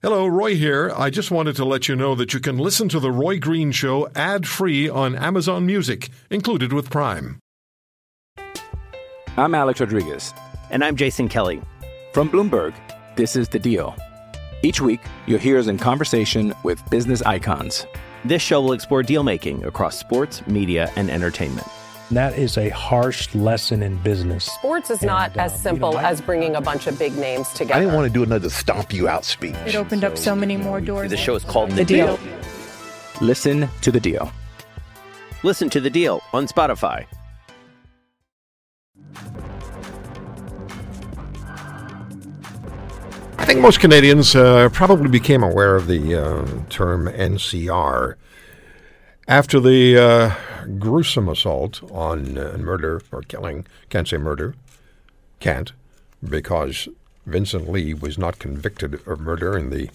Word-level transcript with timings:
Hello, 0.00 0.28
Roy 0.28 0.54
here. 0.54 0.92
I 0.96 1.10
just 1.10 1.32
wanted 1.32 1.56
to 1.56 1.64
let 1.64 1.88
you 1.88 1.96
know 1.96 2.14
that 2.14 2.32
you 2.32 2.38
can 2.38 2.56
listen 2.56 2.88
to 2.90 3.00
The 3.00 3.10
Roy 3.10 3.40
Green 3.40 3.72
Show 3.72 4.08
ad 4.14 4.46
free 4.46 4.88
on 4.88 5.16
Amazon 5.16 5.66
Music, 5.66 6.10
included 6.30 6.72
with 6.72 6.88
Prime. 6.88 7.40
I'm 9.36 9.56
Alex 9.56 9.80
Rodriguez. 9.80 10.32
And 10.70 10.84
I'm 10.84 10.94
Jason 10.94 11.28
Kelly. 11.28 11.60
From 12.12 12.30
Bloomberg, 12.30 12.74
this 13.16 13.34
is 13.34 13.48
The 13.48 13.58
Deal. 13.58 13.96
Each 14.62 14.80
week, 14.80 15.00
you'll 15.26 15.40
hear 15.40 15.58
us 15.58 15.66
in 15.66 15.78
conversation 15.78 16.54
with 16.62 16.80
business 16.90 17.20
icons. 17.22 17.84
This 18.24 18.40
show 18.40 18.60
will 18.60 18.74
explore 18.74 19.02
deal 19.02 19.24
making 19.24 19.64
across 19.64 19.98
sports, 19.98 20.46
media, 20.46 20.92
and 20.94 21.10
entertainment. 21.10 21.66
That 22.10 22.38
is 22.38 22.56
a 22.56 22.70
harsh 22.70 23.34
lesson 23.34 23.82
in 23.82 23.96
business. 23.98 24.44
Sports 24.46 24.88
is 24.90 25.02
not 25.02 25.32
And, 25.32 25.40
uh, 25.40 25.44
as 25.44 25.60
simple 25.60 25.90
you 25.90 25.96
know, 25.96 26.00
I- 26.00 26.10
as 26.10 26.20
bringing 26.22 26.56
a 26.56 26.60
bunch 26.60 26.86
of 26.86 26.98
big 26.98 27.14
names 27.16 27.48
together. 27.50 27.74
I 27.74 27.80
didn't 27.80 27.94
want 27.94 28.06
to 28.06 28.12
do 28.12 28.22
another 28.22 28.48
stomp 28.48 28.94
you 28.94 29.08
out 29.08 29.26
speech. 29.26 29.54
It 29.66 29.74
opened 29.74 30.04
up 30.04 30.16
so 30.16 30.34
many 30.34 30.56
more 30.56 30.80
doors. 30.80 31.10
The 31.10 31.18
show 31.18 31.34
is 31.34 31.44
called 31.44 31.72
the 31.72 31.84
deal. 31.84 32.18
Listen 33.20 33.68
to 33.82 33.90
The 33.90 34.00
Deal. 34.00 34.32
Listen 35.42 35.68
to 35.70 35.80
the 35.80 35.90
deal 35.90 36.22
on 36.32 36.46
Spotify. 36.46 37.04
I 43.38 43.44
think 43.44 43.60
most 43.60 43.80
Canadians 43.80 44.34
uh, 44.34 44.68
probably 44.72 45.08
became 45.08 45.42
aware 45.42 45.76
of 45.76 45.86
the 45.86 46.14
uh, 46.14 46.46
term 46.70 47.06
NCR 47.08 48.16
after 49.28 49.60
the 49.60 49.96
uh, 49.96 50.34
gruesome 50.78 51.28
assault 51.28 51.82
on 51.92 52.38
uh, 52.38 52.56
murder 52.58 53.02
or 53.12 53.20
killing. 53.22 53.66
Can't 53.90 54.08
say 54.08 54.16
murder. 54.16 54.54
Can't, 55.38 55.72
because 56.26 56.88
Vincent 57.26 57.70
Li 57.70 57.94
was 57.94 58.18
not 58.18 58.38
convicted 58.38 59.06
of 59.06 59.20
murder 59.20 59.56
in 59.56 59.70
the 59.70 59.90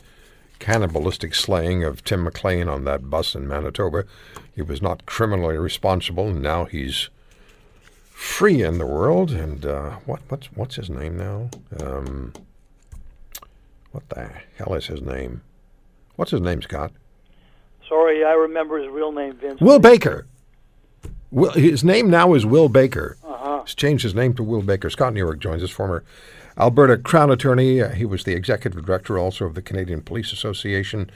cannibalistic 0.60 1.36
slaying 1.36 1.84
of 1.84 2.04
Tim 2.04 2.24
McLean 2.24 2.70
on 2.70 2.86
that 2.86 3.10
bus 3.10 3.36
in 3.36 3.48
Manitoba. 3.48 4.06
He 4.56 4.62
was 4.62 4.82
not 4.82 5.06
criminally 5.06 5.58
responsible, 5.58 6.30
and 6.30 6.42
now 6.42 6.66
he's 6.66 7.10
free 8.12 8.62
in 8.62 8.78
the 8.78 8.86
world. 8.86 9.32
And 9.32 9.66
uh, 9.66 9.98
what 10.06 10.22
what's 10.30 10.48
what's 10.54 10.76
his 10.76 10.90
name 10.90 11.18
now? 11.18 11.50
Um, 11.82 12.34
what 13.92 14.08
the 14.10 14.30
hell 14.58 14.76
is 14.76 14.88
his 14.88 15.02
name? 15.02 15.42
What's 16.16 16.32
his 16.32 16.42
name, 16.42 16.62
Scott? 16.62 16.92
Sorry, 17.88 18.24
I 18.24 18.34
remember 18.34 18.80
his 18.80 18.90
real 18.90 19.12
name, 19.12 19.34
Vince. 19.34 19.60
Will 19.62 19.80
Baker. 19.80 20.26
Will, 21.32 21.52
his 21.52 21.84
name 21.84 22.10
now 22.10 22.34
is 22.34 22.46
Will 22.46 22.70
Baker. 22.70 23.18
Uh-huh. 23.24 23.64
He's 23.66 23.76
changed 23.76 24.04
his 24.04 24.16
name 24.16 24.34
to 24.36 24.44
Will 24.44 24.62
Baker. 24.62 24.90
Scott 24.90 25.14
Newark 25.14 25.40
joins 25.40 25.64
us, 25.64 25.70
former 25.72 26.04
Alberta 26.58 26.98
Crown 26.98 27.32
Attorney. 27.32 27.82
Uh, 27.82 27.90
he 27.90 28.06
was 28.06 28.24
the 28.24 28.34
executive 28.34 28.86
director 28.86 29.18
also 29.18 29.46
of 29.46 29.56
the 29.56 29.62
Canadian 29.62 30.02
Police 30.02 30.32
Association 30.32 31.10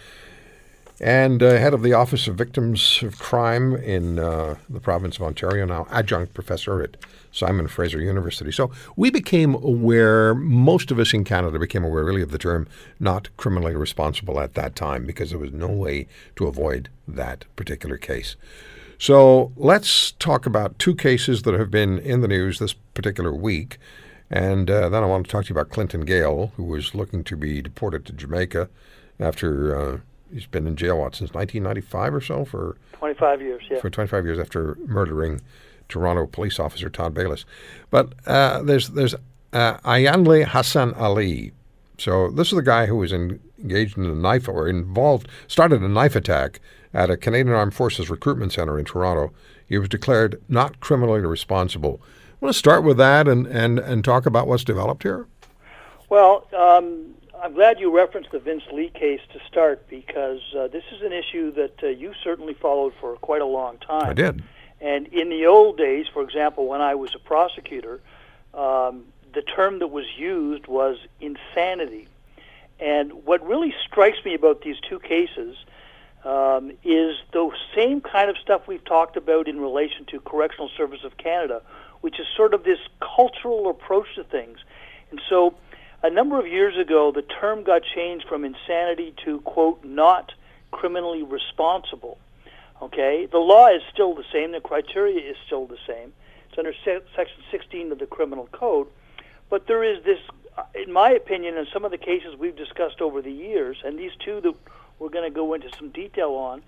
and 0.99 1.43
uh, 1.43 1.51
head 1.51 1.73
of 1.73 1.83
the 1.83 1.93
Office 1.93 2.27
of 2.27 2.35
Victims 2.35 3.01
of 3.03 3.19
Crime 3.19 3.75
in 3.75 4.17
uh, 4.17 4.55
the 4.69 4.79
province 4.79 5.17
of 5.17 5.23
Ontario, 5.23 5.65
now 5.65 5.87
adjunct 5.91 6.33
professor 6.33 6.81
at 6.81 6.97
Simon 7.31 7.67
Fraser 7.67 8.01
University. 8.01 8.51
So 8.51 8.71
we 8.95 9.11
became 9.11 9.53
aware, 9.55 10.33
most 10.33 10.89
of 10.89 10.97
us 10.97 11.13
in 11.13 11.23
Canada 11.23 11.59
became 11.59 11.83
aware 11.83 12.03
really 12.03 12.23
of 12.23 12.31
the 12.31 12.39
term 12.39 12.67
not 12.99 13.29
criminally 13.37 13.75
responsible 13.75 14.39
at 14.39 14.55
that 14.55 14.75
time 14.75 15.05
because 15.05 15.29
there 15.29 15.39
was 15.39 15.51
no 15.51 15.67
way 15.67 16.07
to 16.35 16.47
avoid 16.47 16.89
that 17.07 17.45
particular 17.55 17.97
case. 17.97 18.35
So 18.97 19.51
let's 19.55 20.13
talk 20.13 20.47
about 20.47 20.79
two 20.79 20.95
cases 20.95 21.43
that 21.43 21.53
have 21.53 21.69
been 21.69 21.99
in 21.99 22.21
the 22.21 22.27
news 22.27 22.57
this 22.57 22.73
particular 22.73 23.31
week. 23.31 23.77
And 24.31 24.69
uh, 24.69 24.89
then 24.89 25.03
I 25.03 25.05
want 25.05 25.27
to 25.27 25.31
talk 25.31 25.45
to 25.45 25.49
you 25.49 25.59
about 25.59 25.71
Clinton 25.71 26.01
Gayle, 26.01 26.51
who 26.57 26.63
was 26.63 26.95
looking 26.95 27.23
to 27.25 27.37
be 27.37 27.61
deported 27.61 28.05
to 28.07 28.13
Jamaica 28.13 28.67
after 29.19 29.79
uh, 29.79 29.97
he's 30.31 30.45
been 30.45 30.67
in 30.67 30.75
jail, 30.75 30.99
what, 30.99 31.15
since 31.15 31.33
1995 31.33 32.13
or 32.13 32.21
so 32.21 32.45
for 32.45 32.77
25 32.93 33.41
years, 33.41 33.63
yeah. 33.69 33.79
for 33.79 33.89
25 33.89 34.25
years 34.25 34.39
after 34.39 34.77
murdering 34.85 35.41
Toronto 35.89 36.25
police 36.27 36.59
officer 36.59 36.89
Todd 36.89 37.13
Baylis. 37.13 37.45
But 37.89 38.13
uh, 38.25 38.61
there's 38.63 38.89
there's 38.89 39.15
uh, 39.53 39.77
Ayanle 39.79 40.45
Hassan 40.45 40.93
Ali. 40.95 41.51
So 41.97 42.29
this 42.29 42.51
is 42.51 42.55
the 42.55 42.63
guy 42.63 42.85
who 42.85 42.97
was 42.97 43.11
in, 43.11 43.39
engaged 43.59 43.97
in 43.97 44.05
a 44.05 44.13
knife 44.13 44.47
or 44.47 44.67
involved 44.67 45.27
started 45.47 45.81
a 45.81 45.87
knife 45.87 46.15
attack 46.15 46.59
at 46.93 47.09
a 47.09 47.17
Canadian 47.17 47.55
Armed 47.55 47.73
Forces 47.73 48.09
recruitment 48.09 48.53
center 48.53 48.77
in 48.77 48.85
Toronto. 48.85 49.31
He 49.67 49.77
was 49.77 49.89
declared 49.89 50.41
not 50.47 50.79
criminally 50.79 51.21
responsible. 51.21 52.01
I 52.03 52.45
want 52.45 52.53
to 52.53 52.59
start 52.59 52.83
with 52.83 52.97
that 52.97 53.27
and, 53.27 53.47
and, 53.47 53.79
and 53.79 54.03
talk 54.03 54.25
about 54.25 54.47
what's 54.47 54.63
developed 54.63 55.03
here. 55.03 55.25
Well, 56.09 56.47
um, 56.55 57.15
I'm 57.41 57.53
glad 57.53 57.79
you 57.79 57.95
referenced 57.95 58.31
the 58.31 58.39
Vince 58.39 58.63
Li 58.71 58.89
case 58.89 59.21
to 59.31 59.39
start 59.47 59.87
because 59.87 60.41
uh, 60.57 60.67
this 60.67 60.83
is 60.91 61.01
an 61.03 61.13
issue 61.13 61.51
that 61.53 61.83
uh, 61.83 61.87
you 61.87 62.13
certainly 62.23 62.53
followed 62.55 62.93
for 62.99 63.15
quite 63.17 63.41
a 63.41 63.45
long 63.45 63.77
time. 63.77 64.09
I 64.09 64.13
did. 64.13 64.43
And 64.81 65.07
in 65.07 65.29
the 65.29 65.45
old 65.45 65.77
days, 65.77 66.07
for 66.11 66.23
example, 66.23 66.67
when 66.67 66.81
I 66.81 66.95
was 66.95 67.13
a 67.15 67.19
prosecutor, 67.19 67.99
um, 68.53 69.05
the 69.33 69.41
term 69.41 69.79
that 69.79 69.87
was 69.87 70.05
used 70.17 70.67
was 70.67 70.97
insanity. 71.19 72.07
And 72.79 73.25
what 73.25 73.45
really 73.45 73.73
strikes 73.85 74.17
me 74.25 74.33
about 74.33 74.61
these 74.61 74.77
two 74.87 74.99
cases 74.99 75.57
um, 76.23 76.71
is 76.83 77.15
the 77.33 77.51
same 77.75 78.01
kind 78.01 78.29
of 78.29 78.37
stuff 78.37 78.67
we've 78.67 78.85
talked 78.85 79.15
about 79.15 79.47
in 79.47 79.59
relation 79.59 80.05
to 80.05 80.19
Correctional 80.19 80.69
Service 80.75 81.03
of 81.03 81.17
Canada, 81.17 81.61
which 82.01 82.19
is 82.19 82.25
sort 82.35 82.53
of 82.53 82.63
this 82.63 82.79
cultural 82.99 83.69
approach 83.69 84.07
to 84.15 84.23
things. 84.23 84.59
And 85.11 85.21
so, 85.29 85.55
a 86.03 86.09
number 86.09 86.39
of 86.39 86.47
years 86.47 86.77
ago, 86.77 87.11
the 87.11 87.23
term 87.23 87.63
got 87.63 87.81
changed 87.95 88.27
from 88.27 88.45
insanity 88.45 89.13
to, 89.25 89.39
quote, 89.41 89.83
not 89.83 90.31
criminally 90.71 91.23
responsible. 91.23 92.17
Okay? 92.81 93.27
The 93.31 93.39
law 93.39 93.67
is 93.67 93.81
still 93.91 94.13
the 94.13 94.23
same, 94.31 94.51
the 94.51 94.61
criteria 94.61 95.19
is 95.19 95.37
still 95.45 95.65
the 95.65 95.77
same. 95.87 96.13
It's 96.49 96.57
under 96.57 96.73
se- 96.85 97.05
Section 97.15 97.41
16 97.51 97.91
of 97.91 97.99
the 97.99 98.05
Criminal 98.05 98.47
Code. 98.51 98.87
But 99.49 99.67
there 99.67 99.83
is 99.83 100.03
this, 100.03 100.19
in 100.75 100.91
my 100.91 101.11
opinion, 101.11 101.57
in 101.57 101.65
some 101.73 101.85
of 101.85 101.91
the 101.91 101.97
cases 101.97 102.35
we've 102.37 102.55
discussed 102.55 103.01
over 103.01 103.21
the 103.21 103.31
years, 103.31 103.77
and 103.83 103.97
these 103.97 104.11
two 104.23 104.41
that 104.41 104.53
we're 104.99 105.09
going 105.09 105.29
to 105.29 105.35
go 105.35 105.53
into 105.53 105.69
some 105.77 105.89
detail 105.89 106.31
on, 106.31 106.61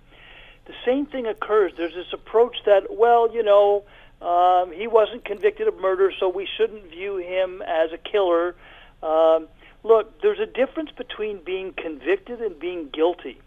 the 0.65 0.73
same 0.85 1.05
thing 1.05 1.27
occurs. 1.27 1.73
There's 1.77 1.93
this 1.93 2.13
approach 2.13 2.57
that, 2.65 2.95
well, 2.95 3.33
you 3.33 3.43
know, 3.43 3.83
um, 4.21 4.71
he 4.71 4.87
wasn't 4.87 5.25
convicted 5.25 5.67
of 5.67 5.79
murder, 5.79 6.11
so 6.19 6.29
we 6.29 6.47
shouldn't 6.57 6.89
view 6.89 7.17
him 7.17 7.61
as 7.61 7.91
a 7.91 7.97
killer. 7.97 8.55
Um, 9.01 9.47
look, 9.83 10.21
there's 10.21 10.39
a 10.39 10.45
difference 10.45 10.91
between 10.91 11.43
being 11.43 11.73
convicted 11.73 12.41
and 12.41 12.59
being 12.59 12.89
guilty. 12.89 13.39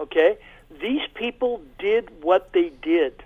Okay? 0.00 0.38
These 0.80 1.02
people 1.14 1.62
did 1.78 2.22
what 2.22 2.52
they 2.52 2.70
did. 2.82 3.22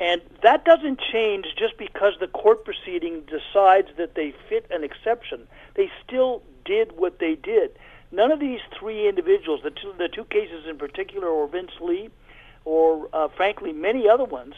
And 0.00 0.20
that 0.42 0.64
doesn't 0.64 1.00
change 1.12 1.46
just 1.56 1.78
because 1.78 2.14
the 2.18 2.26
court 2.26 2.64
proceeding 2.64 3.22
decides 3.22 3.88
that 3.98 4.14
they 4.14 4.34
fit 4.48 4.66
an 4.70 4.82
exception. 4.82 5.46
They 5.74 5.90
still 6.04 6.42
did 6.64 6.96
what 6.96 7.20
they 7.20 7.36
did. 7.36 7.70
None 8.10 8.32
of 8.32 8.40
these 8.40 8.60
three 8.78 9.08
individuals, 9.08 9.60
the 9.62 9.70
two, 9.70 9.94
the 9.98 10.08
two 10.08 10.24
cases 10.24 10.66
in 10.68 10.76
particular, 10.76 11.28
or 11.28 11.46
Vince 11.46 11.70
Li, 11.80 12.10
or 12.64 13.08
uh, 13.12 13.28
frankly 13.28 13.72
many 13.72 14.08
other 14.08 14.24
ones, 14.24 14.54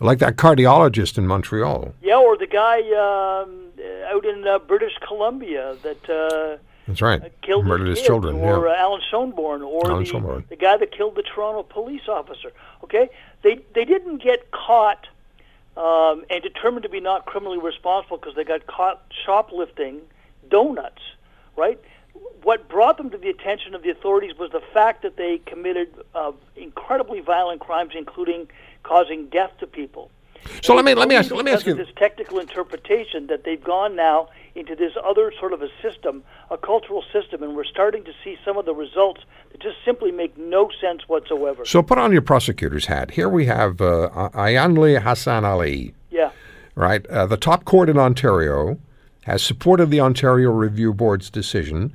Like 0.00 0.18
that 0.20 0.36
cardiologist 0.36 1.18
in 1.18 1.26
Montreal. 1.26 1.92
yeah, 2.02 2.16
or 2.18 2.36
the 2.36 2.46
guy 2.46 2.78
um, 2.80 3.66
uh, 3.78 4.14
out 4.14 4.24
in 4.24 4.46
uh, 4.46 4.58
British 4.60 4.92
Columbia 5.06 5.76
that 5.82 6.08
uh, 6.08 6.56
That's 6.86 7.02
right. 7.02 7.32
killed 7.42 7.66
Murdered 7.66 7.88
his 7.88 7.98
kids, 7.98 8.06
children. 8.06 8.36
or 8.36 8.66
yeah. 8.66 8.74
uh, 8.74 8.76
Allan 8.76 9.00
Schoenborn, 9.10 9.62
or 9.66 9.90
Allan 9.90 10.04
the, 10.04 10.10
Schoenborn. 10.10 10.48
the 10.48 10.56
guy 10.56 10.76
that 10.76 10.92
killed 10.92 11.16
the 11.16 11.22
Toronto 11.22 11.64
police 11.64 12.06
officer. 12.08 12.52
Okay, 12.84 13.10
they 13.42 13.58
they 13.74 13.84
didn't 13.84 14.22
get 14.22 14.50
caught 14.52 15.08
um, 15.76 16.24
and 16.30 16.42
determined 16.42 16.84
to 16.84 16.88
be 16.88 17.00
not 17.00 17.26
criminally 17.26 17.58
responsible 17.58 18.18
because 18.18 18.36
they 18.36 18.44
got 18.44 18.66
caught 18.68 19.02
shoplifting 19.24 20.00
donuts, 20.48 21.02
right? 21.56 21.80
What 22.42 22.68
brought 22.68 22.98
them 22.98 23.10
to 23.10 23.18
the 23.18 23.28
attention 23.30 23.74
of 23.74 23.82
the 23.82 23.90
authorities 23.90 24.36
was 24.38 24.50
the 24.52 24.62
fact 24.72 25.02
that 25.02 25.16
they 25.16 25.38
committed 25.38 25.92
uh, 26.14 26.32
incredibly 26.56 27.20
violent 27.20 27.60
crimes, 27.60 27.92
including 27.96 28.48
causing 28.88 29.26
death 29.26 29.52
to 29.60 29.66
people. 29.66 30.10
So 30.62 30.74
let 30.74 30.84
me 30.84 30.94
let 30.94 31.08
me 31.08 31.14
ask 31.14 31.30
let 31.30 31.44
me 31.44 31.50
ask 31.50 31.66
you 31.66 31.74
this 31.74 31.92
technical 31.96 32.38
interpretation 32.38 33.26
that 33.26 33.44
they've 33.44 33.62
gone 33.62 33.94
now 33.94 34.28
into 34.54 34.74
this 34.74 34.92
other 35.04 35.32
sort 35.38 35.52
of 35.52 35.62
a 35.62 35.68
system, 35.82 36.22
a 36.50 36.56
cultural 36.56 37.04
system, 37.12 37.42
and 37.42 37.54
we're 37.54 37.64
starting 37.64 38.02
to 38.04 38.12
see 38.24 38.36
some 38.44 38.56
of 38.56 38.64
the 38.64 38.74
results 38.74 39.20
that 39.52 39.60
just 39.60 39.76
simply 39.84 40.10
make 40.10 40.38
no 40.38 40.70
sense 40.80 41.02
whatsoever. 41.06 41.64
So 41.66 41.82
put 41.82 41.98
on 41.98 42.12
your 42.12 42.22
prosecutor's 42.22 42.86
hat. 42.86 43.10
Here 43.12 43.28
we 43.28 43.46
have 43.46 43.80
uh, 43.80 44.30
Ayanle 44.32 45.02
Hassan 45.02 45.44
Ali, 45.44 45.94
yeah, 46.10 46.30
right? 46.74 47.04
Uh, 47.08 47.26
the 47.26 47.36
top 47.36 47.64
court 47.64 47.90
in 47.90 47.98
Ontario 47.98 48.78
has 49.24 49.42
supported 49.42 49.90
the 49.90 50.00
Ontario 50.00 50.50
Review 50.50 50.94
Board's 50.94 51.28
decision 51.28 51.92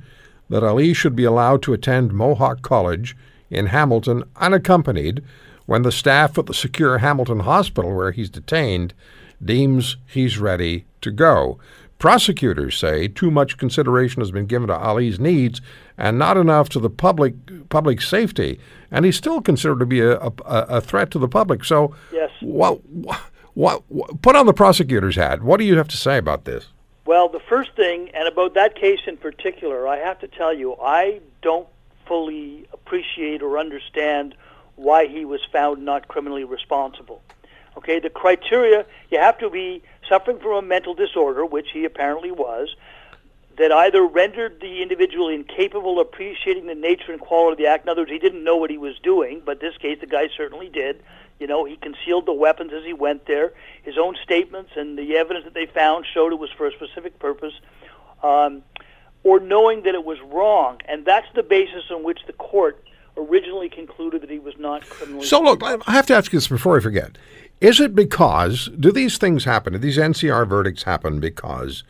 that 0.48 0.62
Ali 0.62 0.94
should 0.94 1.16
be 1.16 1.24
allowed 1.24 1.62
to 1.62 1.72
attend 1.72 2.12
Mohawk 2.12 2.62
College 2.62 3.16
in 3.50 3.66
Hamilton 3.66 4.22
unaccompanied 4.36 5.24
when 5.66 5.82
the 5.82 5.92
staff 5.92 6.38
at 6.38 6.46
the 6.46 6.54
secure 6.54 6.98
Hamilton 6.98 7.40
Hospital 7.40 7.94
where 7.94 8.12
he's 8.12 8.30
detained 8.30 8.94
deems 9.42 9.96
he's 10.06 10.38
ready 10.38 10.84
to 11.00 11.10
go. 11.10 11.58
Prosecutors 11.98 12.76
say 12.76 13.08
too 13.08 13.30
much 13.30 13.56
consideration 13.56 14.20
has 14.20 14.30
been 14.30 14.46
given 14.46 14.68
to 14.68 14.76
Ali's 14.76 15.18
needs 15.18 15.60
and 15.96 16.18
not 16.18 16.36
enough 16.36 16.68
to 16.70 16.78
the 16.78 16.90
public 16.90 17.34
public 17.68 18.02
safety, 18.02 18.58
and 18.90 19.04
he's 19.04 19.16
still 19.16 19.40
considered 19.40 19.78
to 19.78 19.86
be 19.86 20.00
a, 20.00 20.18
a, 20.18 20.32
a 20.44 20.80
threat 20.80 21.10
to 21.12 21.18
the 21.18 21.28
public. 21.28 21.64
So, 21.64 21.94
Yes. 22.12 22.30
what, 22.40 22.84
what, 22.84 23.82
what, 23.88 24.22
put 24.22 24.36
on 24.36 24.46
the 24.46 24.52
prosecutor's 24.52 25.16
hat. 25.16 25.42
What 25.42 25.58
do 25.58 25.64
you 25.64 25.76
have 25.78 25.88
to 25.88 25.96
say 25.96 26.18
about 26.18 26.44
this? 26.44 26.66
Well, 27.06 27.28
the 27.28 27.40
first 27.40 27.74
thing, 27.76 28.10
and 28.12 28.26
about 28.26 28.54
that 28.54 28.74
case 28.74 29.00
in 29.06 29.16
particular, 29.16 29.86
I 29.86 29.98
have 29.98 30.18
to 30.20 30.28
tell 30.28 30.52
you, 30.52 30.74
I 30.82 31.20
don't 31.42 31.68
fully 32.06 32.66
appreciate 32.72 33.40
or 33.42 33.58
understand 33.58 34.34
why 34.76 35.06
he 35.06 35.24
was 35.24 35.40
found 35.52 35.84
not 35.84 36.08
criminally 36.08 36.44
responsible. 36.44 37.22
Okay, 37.76 37.98
the 37.98 38.10
criteria 38.10 38.86
you 39.10 39.18
have 39.18 39.38
to 39.38 39.50
be 39.50 39.82
suffering 40.08 40.38
from 40.38 40.52
a 40.52 40.62
mental 40.62 40.94
disorder, 40.94 41.44
which 41.44 41.68
he 41.72 41.84
apparently 41.84 42.30
was, 42.30 42.74
that 43.56 43.72
either 43.72 44.04
rendered 44.04 44.60
the 44.60 44.82
individual 44.82 45.28
incapable 45.28 46.00
of 46.00 46.06
appreciating 46.06 46.66
the 46.66 46.74
nature 46.74 47.12
and 47.12 47.20
quality 47.20 47.52
of 47.52 47.58
the 47.58 47.66
act. 47.66 47.84
In 47.84 47.88
other 47.88 48.02
words, 48.02 48.10
he 48.10 48.18
didn't 48.18 48.44
know 48.44 48.56
what 48.56 48.70
he 48.70 48.78
was 48.78 48.98
doing, 49.02 49.42
but 49.44 49.60
in 49.60 49.68
this 49.68 49.76
case, 49.78 49.98
the 50.00 50.06
guy 50.06 50.28
certainly 50.36 50.68
did. 50.68 51.02
You 51.38 51.46
know, 51.46 51.64
he 51.64 51.76
concealed 51.76 52.26
the 52.26 52.32
weapons 52.32 52.72
as 52.72 52.84
he 52.84 52.92
went 52.92 53.26
there. 53.26 53.52
His 53.82 53.98
own 53.98 54.16
statements 54.22 54.70
and 54.76 54.96
the 54.96 55.16
evidence 55.16 55.44
that 55.44 55.54
they 55.54 55.66
found 55.66 56.06
showed 56.12 56.32
it 56.32 56.38
was 56.38 56.50
for 56.50 56.66
a 56.66 56.72
specific 56.72 57.18
purpose. 57.18 57.54
Um, 58.22 58.62
or 59.24 59.40
knowing 59.40 59.82
that 59.82 59.94
it 59.94 60.04
was 60.04 60.20
wrong. 60.20 60.80
And 60.86 61.04
that's 61.04 61.26
the 61.34 61.42
basis 61.42 61.84
on 61.90 62.04
which 62.04 62.20
the 62.26 62.34
court 62.34 62.82
originally 63.16 63.68
concluded 63.68 64.22
that 64.22 64.30
he 64.30 64.38
was 64.38 64.54
not 64.58 64.88
criminally 64.88 65.26
So, 65.26 65.40
look, 65.40 65.62
I 65.62 65.92
have 65.92 66.06
to 66.06 66.14
ask 66.14 66.32
you 66.32 66.38
this 66.38 66.48
before 66.48 66.76
I 66.76 66.80
forget. 66.80 67.16
Is 67.60 67.80
it 67.80 67.94
because, 67.94 68.68
do 68.78 68.92
these 68.92 69.18
things 69.18 69.44
happen, 69.44 69.72
do 69.72 69.78
these 69.78 69.98
NCR 69.98 70.46
verdicts 70.46 70.82
happen 70.82 71.20
because 71.20 71.84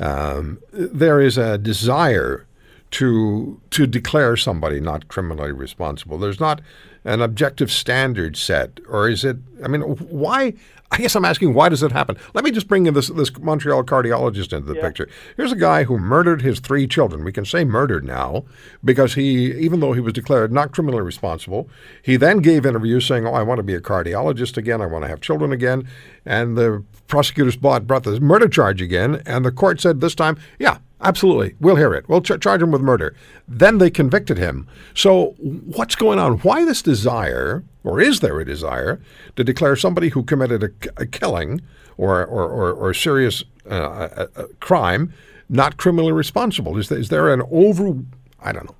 um, 0.00 0.60
there 0.72 1.20
is 1.20 1.36
a 1.36 1.58
desire 1.58 2.46
to, 2.92 3.60
to 3.70 3.86
declare 3.86 4.36
somebody 4.36 4.80
not 4.80 5.08
criminally 5.08 5.52
responsible? 5.52 6.18
There's 6.18 6.40
not 6.40 6.60
an 7.04 7.22
objective 7.22 7.70
standard 7.70 8.36
set, 8.36 8.78
or 8.88 9.08
is 9.08 9.24
it, 9.24 9.38
I 9.64 9.68
mean, 9.68 9.82
why? 9.82 10.54
I 10.92 10.96
guess 10.98 11.14
I'm 11.14 11.24
asking, 11.24 11.54
why 11.54 11.68
does 11.68 11.84
it 11.84 11.92
happen? 11.92 12.16
Let 12.34 12.44
me 12.44 12.50
just 12.50 12.66
bring 12.66 12.86
in 12.86 12.94
this, 12.94 13.06
this 13.08 13.30
Montreal 13.38 13.84
cardiologist 13.84 14.52
into 14.52 14.66
the 14.66 14.74
Yeah. 14.74 14.82
picture. 14.82 15.08
Here's 15.36 15.52
a 15.52 15.56
guy 15.56 15.84
who 15.84 15.98
murdered 15.98 16.42
his 16.42 16.58
three 16.58 16.88
children. 16.88 17.22
We 17.22 17.30
can 17.30 17.44
say 17.44 17.64
murdered 17.64 18.04
now 18.04 18.44
because 18.84 19.14
he, 19.14 19.52
even 19.52 19.78
though 19.78 19.92
he 19.92 20.00
was 20.00 20.12
declared 20.12 20.52
not 20.52 20.72
criminally 20.72 21.02
responsible, 21.02 21.70
he 22.02 22.16
then 22.16 22.38
gave 22.38 22.66
interviews 22.66 23.06
saying, 23.06 23.24
"Oh, 23.24 23.32
I 23.34 23.44
want 23.44 23.58
to 23.60 23.62
be 23.62 23.74
a 23.74 23.80
cardiologist 23.80 24.56
again. 24.56 24.82
I 24.82 24.86
want 24.86 25.04
to 25.04 25.08
have 25.08 25.20
children 25.20 25.52
again." 25.52 25.86
And 26.26 26.58
the 26.58 26.82
prosecutors 27.06 27.54
brought 27.54 27.86
brought 27.86 28.02
the 28.02 28.18
murder 28.18 28.48
charge 28.48 28.82
again, 28.82 29.22
and 29.26 29.44
the 29.44 29.52
court 29.52 29.80
said 29.80 30.00
this 30.00 30.16
time, 30.16 30.38
"Yeah, 30.58 30.78
absolutely, 31.02 31.54
we'll 31.60 31.76
hear 31.76 31.94
it. 31.94 32.08
We'll 32.08 32.20
ch- 32.22 32.40
charge 32.40 32.62
him 32.62 32.70
with 32.70 32.82
murder." 32.82 33.14
Then 33.48 33.78
they 33.78 33.90
convicted 33.90 34.38
him. 34.38 34.66
So 34.94 35.34
what's 35.38 35.94
going 35.94 36.18
on? 36.18 36.38
Why 36.38 36.64
this 36.64 36.82
desire, 36.82 37.64
or 37.84 38.00
is 38.00 38.20
there 38.20 38.38
a 38.40 38.44
desire, 38.44 39.00
to 39.36 39.44
declare 39.44 39.76
somebody 39.76 40.10
who 40.10 40.22
committed 40.22 40.62
a, 40.62 41.02
a 41.02 41.06
killing 41.06 41.60
or 41.96 42.24
or 42.24 42.48
or, 42.48 42.72
or 42.72 42.94
serious 42.94 43.44
uh, 43.70 44.08
a, 44.16 44.42
a 44.42 44.48
crime 44.60 45.12
not 45.48 45.76
criminally 45.76 46.12
responsible? 46.12 46.78
Is 46.78 46.88
there, 46.88 46.98
is 46.98 47.08
there 47.08 47.32
an 47.32 47.42
over? 47.50 47.94
I 48.40 48.52
don't 48.52 48.66
know. 48.66 48.76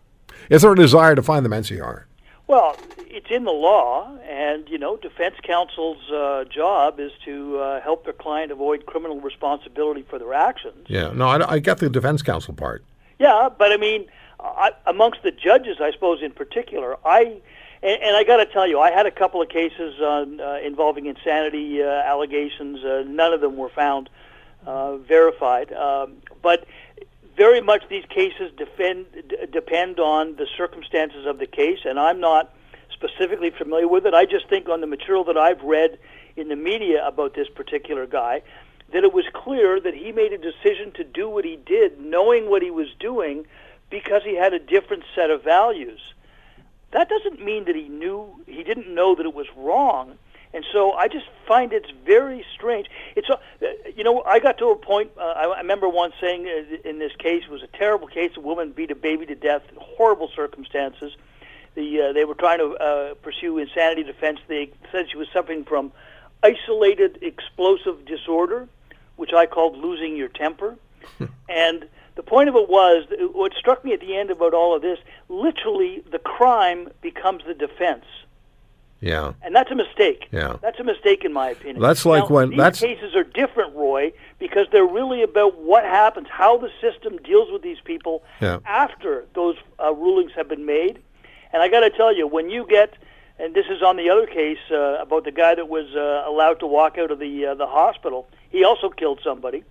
Is 0.49 0.63
there 0.63 0.73
a 0.73 0.77
desire 0.77 1.15
to 1.15 1.23
find 1.23 1.45
them 1.45 1.53
NCR? 1.53 2.05
Well, 2.51 2.77
it's 2.99 3.31
in 3.31 3.45
the 3.45 3.53
law, 3.53 4.11
and 4.29 4.69
you 4.69 4.77
know, 4.77 4.97
defense 4.97 5.37
counsel's 5.45 6.11
uh, 6.11 6.43
job 6.51 6.99
is 6.99 7.13
to 7.25 7.61
uh, 7.61 7.81
help 7.81 8.03
their 8.03 8.13
client 8.13 8.51
avoid 8.51 8.87
criminal 8.87 9.21
responsibility 9.21 10.05
for 10.11 10.19
their 10.19 10.35
actions. 10.35 10.89
Yeah. 10.89 11.13
No, 11.13 11.29
I, 11.29 11.53
I 11.53 11.59
get 11.61 11.79
the 11.79 11.89
defense 11.89 12.23
counsel 12.23 12.53
part. 12.53 12.85
Yeah, 13.21 13.51
but 13.57 13.71
I 13.71 13.77
mean, 13.77 14.07
I, 14.41 14.73
amongst 14.85 15.23
the 15.23 15.31
judges, 15.31 15.77
I 15.81 15.93
suppose 15.93 16.23
in 16.23 16.33
particular, 16.33 16.97
I 17.07 17.41
and, 17.85 18.03
and 18.03 18.17
I 18.17 18.25
got 18.25 18.39
to 18.39 18.47
tell 18.47 18.67
you, 18.67 18.81
I 18.81 18.91
had 18.91 19.07
a 19.07 19.13
couple 19.13 19.41
of 19.41 19.49
cases 19.49 20.01
on, 20.01 20.41
uh, 20.41 20.59
involving 20.61 21.07
insanity 21.07 21.85
uh, 21.85 21.87
allegations. 21.87 22.85
Uh, 22.85 23.05
none 23.07 23.33
of 23.33 23.41
them 23.41 23.59
were 23.59 23.71
found 23.71 24.11
uh, 24.67 24.97
verified, 24.97 25.73
um, 25.73 26.15
but 26.43 26.67
very 27.37 27.61
much 27.61 27.85
these 27.89 28.05
cases 28.07 28.51
defend, 28.59 29.07
depend 29.51 30.01
on 30.01 30.37
the 30.37 30.47
circumstances 30.57 31.27
of 31.27 31.39
the 31.39 31.47
case, 31.47 31.81
and 31.85 31.99
I'm 31.99 32.21
not 32.21 32.55
specifically 32.93 33.51
familiar 33.51 33.89
with 33.89 34.07
it. 34.07 34.15
I 34.15 34.25
just 34.25 34.49
think 34.49 34.69
on 34.69 34.81
the 34.81 34.87
material 34.87 35.25
that 35.25 35.37
I've 35.37 35.63
read 35.63 35.99
in 36.37 36.49
the 36.49 36.57
media 36.57 37.07
about 37.07 37.35
this 37.35 37.49
particular 37.49 38.07
guy, 38.07 38.43
that 38.93 39.05
it 39.05 39.13
was 39.13 39.25
clear 39.33 39.81
that 39.81 39.95
he 39.95 40.13
made 40.13 40.33
a 40.33 40.39
decision 40.39 40.93
to 40.93 41.05
do 41.05 41.29
what 41.29 41.45
he 41.45 41.57
did, 41.57 42.01
knowing 42.01 42.51
what 42.51 42.63
he 42.63 42.71
was 42.71 42.89
doing, 42.99 43.47
because 43.89 44.23
he 44.25 44.37
had 44.37 44.53
a 44.53 44.59
different 44.59 45.05
set 45.15 45.31
of 45.31 45.43
values. 45.43 46.01
That 46.93 47.09
doesn't 47.09 47.45
mean 47.45 47.65
that 47.67 47.77
he 47.77 47.89
knew 47.89 48.35
he 48.47 48.65
didn't 48.65 48.93
know 48.93 49.15
that 49.15 49.27
it 49.27 49.35
was 49.35 49.47
wrong. 49.57 50.19
And 50.53 50.65
so 50.73 50.93
I 50.93 51.07
just 51.07 51.27
find 51.47 51.73
it's 51.73 51.91
very 52.05 52.45
strange. 52.55 52.89
It's 53.15 53.31
uh, 53.31 53.37
you 53.95 54.03
know 54.03 54.23
I 54.23 54.41
got 54.41 54.59
to 54.59 54.67
a 54.67 54.77
point. 54.77 55.13
Uh, 55.17 55.23
I, 55.23 55.45
I 55.45 55.59
remember 55.59 55.89
once 55.89 56.15
saying 56.21 56.47
uh, 56.47 56.89
in 56.89 56.99
this 56.99 57.13
case 57.19 57.45
it 57.45 57.51
was 57.51 57.63
a 57.63 57.69
terrible 57.69 58.09
case. 58.09 58.33
A 58.37 58.41
woman 58.41 58.73
beat 58.73 58.91
a 58.91 58.97
baby 58.97 59.27
to 59.27 59.35
death 59.35 59.63
in 59.71 59.77
horrible 59.79 60.29
circumstances. 60.35 61.13
The 61.77 62.03
uh, 62.03 62.13
they 62.13 62.25
were 62.25 62.35
trying 62.35 62.59
to 62.59 62.75
uh, 62.75 63.15
pursue 63.15 63.59
insanity 63.59 64.03
defense. 64.03 64.41
They 64.49 64.71
said 64.91 65.09
she 65.11 65.17
was 65.17 65.29
suffering 65.33 65.65
from 65.65 65.93
isolated 66.43 67.19
explosive 67.23 68.05
disorder, 68.05 68.69
which 69.17 69.33
I 69.33 69.47
called 69.47 69.79
losing 69.79 70.17
your 70.17 70.29
temper. 70.29 70.77
and 71.49 71.87
the 72.17 72.23
point 72.25 72.49
of 72.49 72.57
it 72.57 72.69
was 72.69 73.07
what 73.33 73.53
struck 73.55 73.85
me 73.85 73.93
at 73.93 74.01
the 74.01 74.17
end 74.17 74.31
about 74.31 74.53
all 74.53 74.75
of 74.75 74.83
this. 74.83 74.99
Literally, 75.29 76.03
the 76.11 76.19
crime 76.19 76.89
becomes 77.01 77.45
the 77.47 77.55
defense. 77.55 78.05
Yeah. 79.01 79.33
And 79.43 79.55
that's 79.55 79.71
a 79.71 79.75
mistake. 79.75 80.29
Yeah. 80.31 80.57
That's 80.61 80.79
a 80.79 80.85
mistake 80.85 81.25
in 81.25 81.33
my 81.33 81.51
opinion. 81.51 81.81
That's 81.81 82.05
like 82.05 82.25
Now, 82.29 82.35
when- 82.35 82.51
these 82.51 82.59
that's- 82.59 82.81
cases 82.81 83.15
are 83.15 83.25
different, 83.25 83.75
Roy, 83.75 84.13
because 84.39 84.67
they're 84.73 84.85
really 84.87 85.23
about 85.23 85.57
what 85.57 85.85
happens, 85.85 86.29
how 86.29 86.59
the 86.59 86.71
system 86.81 87.17
deals 87.19 87.51
with 87.51 87.63
these 87.63 87.81
people 87.81 88.23
Yeah. 88.41 88.59
after 88.67 89.25
those 89.35 89.57
uh, 89.83 89.93
rulings 89.95 90.33
have 90.37 90.49
been 90.49 90.67
made. 90.67 90.99
And 91.53 91.63
I 91.63 91.69
got 91.69 91.81
to 91.81 91.91
tell 91.91 92.15
you, 92.15 92.27
when 92.27 92.51
you 92.51 92.67
get, 92.67 92.95
and 93.39 93.55
this 93.55 93.67
is 93.71 93.83
on 93.83 93.97
the 93.97 94.11
other 94.11 94.27
case 94.27 94.59
uh, 94.71 94.99
about 95.01 95.25
the 95.25 95.33
guy 95.33 95.55
that 95.55 95.69
was 95.69 95.87
uh, 95.97 96.25
allowed 96.27 96.61
to 96.61 96.67
walk 96.67 96.99
out 96.99 97.11
of 97.11 97.19
the 97.19 97.47
uh, 97.47 97.55
the 97.55 97.67
hospital, 97.67 98.29
he 98.51 98.65
also 98.65 98.91
killed 98.91 99.21
somebody, 99.25 99.65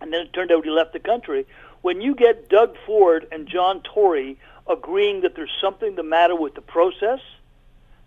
and 0.00 0.10
then 0.12 0.22
it 0.22 0.32
turned 0.32 0.50
out 0.50 0.64
he 0.64 0.70
left 0.70 0.92
the 0.94 0.98
country. 0.98 1.46
When 1.82 2.00
you 2.00 2.14
get 2.14 2.48
Doug 2.48 2.76
Ford 2.86 3.26
and 3.30 3.46
John 3.46 3.82
Tory 3.82 4.38
agreeing 4.66 5.20
that 5.20 5.34
there's 5.36 5.52
something 5.60 5.96
the 5.96 6.02
matter 6.02 6.34
with 6.34 6.54
the 6.54 6.62
process, 6.62 7.20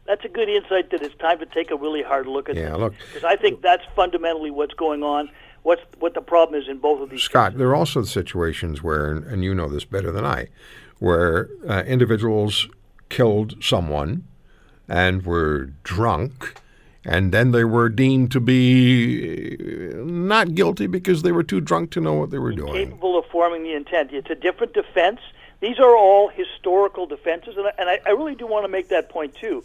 that's 0.08 0.24
a 0.26 0.30
good 0.30 0.50
insight 0.50 0.90
that 0.92 1.02
it's 1.02 1.16
time 1.16 1.40
to 1.40 1.46
take 1.46 1.70
a 1.72 1.76
really 1.76 2.02
hard 2.02 2.28
look 2.28 2.50
at 2.50 2.56
Yeah, 2.56 2.76
look- 2.76 2.94
because 2.98 3.24
I 3.24 3.36
think 3.36 3.62
that's 3.62 3.84
fundamentally 3.96 4.52
what's 4.52 4.74
going 4.74 5.04
on. 5.04 5.30
What's 5.64 5.82
what 6.00 6.14
the 6.14 6.22
problem 6.22 6.60
is 6.62 6.70
in 6.70 6.78
both 6.78 7.02
of 7.02 7.10
these. 7.10 7.22
Scott, 7.24 7.58
there 7.58 7.68
are 7.68 7.76
also 7.76 8.04
situations 8.04 8.82
where, 8.82 9.12
and 9.12 9.44
you 9.44 9.54
know 9.54 9.68
this 9.68 9.84
better 9.84 10.12
than 10.12 10.24
I, 10.26 10.48
where 11.00 11.50
uh, 11.68 11.84
individuals 11.86 12.68
killed 13.10 13.56
someone 13.62 14.24
and 14.88 15.26
were 15.26 15.66
drunk, 15.84 16.62
and 17.04 17.34
then 17.34 17.52
they 17.52 17.66
were 17.66 17.90
deemed 17.90 18.32
to 18.32 18.40
be 18.40 19.58
uh, 19.60 19.98
not 20.06 20.56
guilty 20.56 20.88
because 20.88 21.24
they 21.24 21.34
were 21.34 21.44
too 21.44 21.60
drunk 21.60 21.92
to 21.92 22.00
know 22.02 22.14
what 22.14 22.32
they 22.32 22.40
were 22.40 22.54
doing. 22.54 22.74
capable 22.74 23.18
of 23.20 23.26
forming 23.26 23.64
the 23.64 23.74
intent. 23.74 24.12
It's 24.14 24.30
a 24.30 24.36
different 24.36 24.74
defense. 24.74 25.20
These 25.60 25.80
are 25.80 25.98
all 25.98 26.30
historical 26.30 27.08
defenses, 27.08 27.58
and 27.58 27.68
I, 27.68 27.72
and 27.80 27.90
I, 27.90 28.00
I 28.06 28.10
really 28.12 28.36
do 28.36 28.48
want 28.48 28.64
to 28.64 28.70
make 28.70 28.88
that 28.90 29.10
point 29.10 29.36
too. 29.36 29.64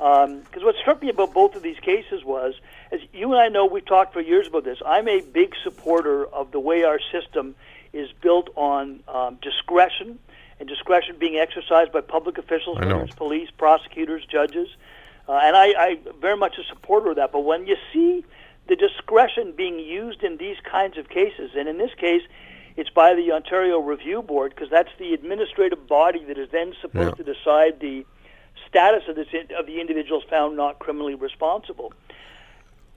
Because 0.00 0.64
what 0.64 0.76
struck 0.80 1.02
me 1.02 1.10
about 1.10 1.34
both 1.34 1.54
of 1.54 1.62
these 1.62 1.78
cases 1.78 2.24
was, 2.24 2.54
as 2.90 3.00
you 3.12 3.30
and 3.32 3.40
I 3.40 3.48
know, 3.48 3.66
we've 3.66 3.84
talked 3.84 4.14
for 4.14 4.22
years 4.22 4.46
about 4.46 4.64
this. 4.64 4.78
I'm 4.86 5.06
a 5.08 5.20
big 5.20 5.52
supporter 5.62 6.24
of 6.24 6.52
the 6.52 6.60
way 6.60 6.84
our 6.84 6.98
system 7.12 7.54
is 7.92 8.08
built 8.22 8.48
on 8.56 9.02
um, 9.08 9.38
discretion, 9.42 10.18
and 10.58 10.66
discretion 10.68 11.16
being 11.18 11.36
exercised 11.36 11.92
by 11.92 12.00
public 12.00 12.38
officials, 12.38 12.78
whether 12.78 12.98
it's 13.02 13.12
police, 13.12 13.50
prosecutors, 13.58 14.24
judges. 14.24 14.68
Uh, 15.28 15.38
and 15.42 15.54
I, 15.54 15.66
I 15.78 15.98
very 16.18 16.36
much 16.36 16.56
a 16.58 16.64
supporter 16.64 17.10
of 17.10 17.16
that. 17.16 17.30
But 17.30 17.40
when 17.40 17.66
you 17.66 17.76
see 17.92 18.24
the 18.68 18.76
discretion 18.76 19.52
being 19.54 19.78
used 19.78 20.22
in 20.22 20.38
these 20.38 20.56
kinds 20.70 20.96
of 20.96 21.08
cases, 21.10 21.50
and 21.56 21.68
in 21.68 21.76
this 21.76 21.92
case, 21.98 22.22
it's 22.76 22.90
by 22.90 23.14
the 23.14 23.32
Ontario 23.32 23.80
Review 23.80 24.22
Board 24.22 24.54
because 24.54 24.70
that's 24.70 24.90
the 24.98 25.12
administrative 25.12 25.86
body 25.86 26.24
that 26.24 26.38
is 26.38 26.48
then 26.52 26.72
supposed 26.80 27.18
Yeah. 27.18 27.24
to 27.24 27.34
decide 27.34 27.80
the 27.80 28.06
status 28.68 29.02
of 29.08 29.16
this 29.16 29.28
of 29.58 29.66
the 29.66 29.80
individuals 29.80 30.24
found 30.30 30.56
not 30.56 30.78
criminally 30.78 31.14
responsible. 31.14 31.92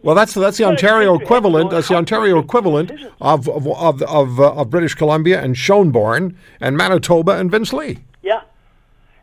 Well, 0.02 0.16
that's 0.16 0.34
that's 0.34 0.58
the 0.58 0.66
Ontario 0.66 1.18
equivalent. 1.18 1.72
That's 1.72 1.88
the 1.88 1.96
Ontario 1.96 2.38
equivalent 2.40 2.92
of 3.22 3.48
of 3.48 3.68
of 3.68 4.02
of, 4.04 4.40
uh, 4.40 4.54
of 4.54 4.70
British 4.70 4.96
Columbia 4.96 5.42
and 5.42 5.56
Schoenborn 5.56 6.36
and 6.60 6.76
Manitoba 6.76 7.34
and 7.40 7.50
Vince 7.50 7.72
Li. 7.72 8.00
Yeah, 8.22 8.42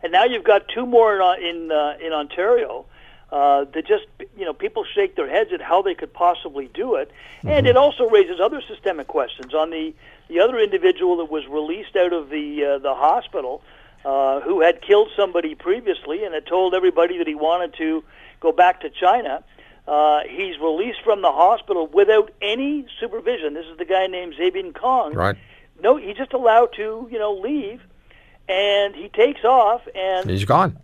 and 0.02 0.10
now 0.12 0.24
you've 0.24 0.44
got 0.44 0.68
two 0.68 0.86
more 0.86 1.14
in 1.16 1.20
uh, 1.20 1.34
in, 1.34 1.72
uh, 1.72 1.96
in 2.06 2.12
Ontario. 2.12 2.86
uh, 3.32 3.64
that 3.72 3.86
just 3.86 4.06
you 4.36 4.44
know 4.44 4.52
people 4.52 4.84
shake 4.84 5.16
their 5.16 5.28
heads 5.28 5.52
at 5.52 5.60
how 5.60 5.82
they 5.82 5.94
could 5.94 6.12
possibly 6.12 6.68
do 6.74 6.96
it, 6.96 7.10
and 7.44 7.66
it 7.66 7.76
also 7.76 8.08
raises 8.08 8.40
other 8.40 8.60
systemic 8.66 9.06
questions 9.06 9.54
on 9.54 9.70
the 9.70 9.94
the 10.28 10.40
other 10.40 10.58
individual 10.58 11.16
that 11.18 11.30
was 11.30 11.46
released 11.46 11.96
out 11.96 12.12
of 12.12 12.30
the 12.30 12.64
uh, 12.64 12.78
the 12.78 12.94
hospital, 12.94 13.62
uh, 14.04 14.40
who 14.40 14.60
had 14.62 14.80
killed 14.82 15.08
somebody 15.16 15.54
previously 15.54 16.24
and 16.24 16.34
had 16.34 16.46
told 16.46 16.74
everybody 16.74 17.18
that 17.18 17.26
he 17.26 17.34
wanted 17.34 17.74
to 17.78 18.02
go 18.40 18.52
back 18.52 18.80
to 18.80 18.90
China. 18.90 19.44
Uh, 19.88 20.20
he's 20.28 20.58
released 20.60 21.00
from 21.02 21.20
the 21.22 21.30
hospital 21.32 21.86
without 21.86 22.30
any 22.40 22.86
supervision. 23.00 23.54
This 23.54 23.66
is 23.66 23.76
the 23.78 23.84
guy 23.84 24.06
named 24.06 24.34
Zhebin 24.34 24.74
Cong. 24.74 25.14
Right. 25.14 25.36
No, 25.82 25.96
he's 25.96 26.16
just 26.16 26.32
allowed 26.32 26.72
to, 26.76 27.08
you 27.10 27.18
know, 27.18 27.32
leave, 27.32 27.80
and 28.48 28.94
he 28.94 29.08
takes 29.08 29.44
off, 29.44 29.80
and 29.94 30.28
He's 30.30 30.44
gone. 30.44 30.78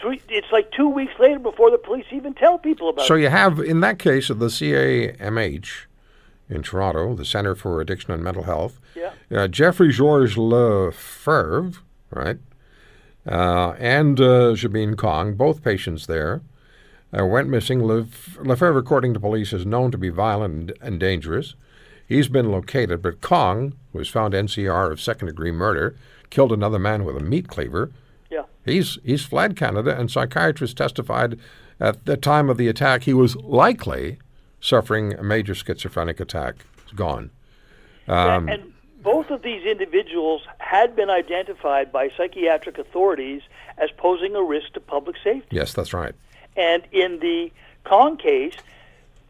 three. 0.00 0.20
It's 0.28 0.48
like 0.52 0.72
two 0.72 0.88
weeks 0.88 1.12
later 1.20 1.38
before 1.38 1.70
the 1.70 1.78
police 1.78 2.06
even 2.10 2.34
tell 2.34 2.58
people 2.58 2.88
about 2.88 3.02
So 3.02 3.14
it. 3.14 3.18
So 3.18 3.22
you 3.22 3.28
have, 3.28 3.60
in 3.60 3.80
that 3.80 3.98
case, 3.98 4.28
of 4.30 4.40
the 4.40 4.46
CAMH 4.48 5.86
in 6.50 6.62
Toronto, 6.62 7.14
the 7.14 7.24
Center 7.24 7.54
for 7.54 7.80
Addiction 7.80 8.12
and 8.12 8.22
Mental 8.22 8.42
Health, 8.42 8.80
Yeah. 8.94 9.12
uh, 9.34 9.48
Jeffrey 9.48 9.90
Georges 9.92 10.36
Lefebvre, 10.36 11.70
right, 12.14 12.38
uh, 13.26 13.74
and 13.78 14.20
uh, 14.20 14.54
Zhebin 14.54 14.96
Cong, 14.96 15.34
both 15.34 15.62
patients 15.62 16.06
there, 16.06 16.42
uh, 17.18 17.24
went 17.24 17.48
missing. 17.48 17.80
Lef- 17.80 18.38
Lefebvre, 18.40 18.78
according 18.78 19.14
to 19.14 19.20
police, 19.20 19.52
is 19.52 19.64
known 19.64 19.90
to 19.90 19.98
be 19.98 20.08
violent 20.08 20.54
and, 20.54 20.78
and 20.80 21.00
dangerous. 21.00 21.54
He's 22.06 22.28
been 22.28 22.50
located, 22.50 23.00
but 23.00 23.20
Cong, 23.20 23.74
who 23.92 23.98
was 23.98 24.08
found 24.08 24.34
NCR 24.34 24.92
of 24.92 25.00
second-degree 25.00 25.52
murder, 25.52 25.96
killed 26.30 26.52
another 26.52 26.78
man 26.78 27.04
with 27.04 27.16
a 27.16 27.20
meat 27.20 27.48
cleaver. 27.48 27.90
Yeah. 28.30 28.44
He's 28.64 28.98
he's 29.04 29.24
fled 29.24 29.56
Canada, 29.56 29.98
and 29.98 30.10
psychiatrists 30.10 30.74
testified 30.74 31.38
at 31.80 32.04
the 32.04 32.16
time 32.16 32.50
of 32.50 32.56
the 32.56 32.68
attack 32.68 33.04
he 33.04 33.14
was 33.14 33.36
likely 33.36 34.18
suffering 34.60 35.14
a 35.14 35.22
major 35.22 35.54
schizophrenic 35.54 36.20
attack. 36.20 36.56
He's 36.84 36.94
gone. 36.94 37.30
Um, 38.06 38.48
and, 38.48 38.50
and 38.50 38.73
both 39.04 39.30
of 39.30 39.42
these 39.42 39.64
individuals 39.64 40.42
had 40.58 40.96
been 40.96 41.10
identified 41.10 41.92
by 41.92 42.08
psychiatric 42.16 42.78
authorities 42.78 43.42
as 43.78 43.90
posing 43.96 44.34
a 44.34 44.42
risk 44.42 44.72
to 44.72 44.80
public 44.80 45.16
safety. 45.22 45.46
Yes, 45.50 45.74
that's 45.74 45.92
right. 45.92 46.14
And 46.56 46.82
in 46.90 47.20
the 47.20 47.52
Cong 47.84 48.16
case, 48.16 48.54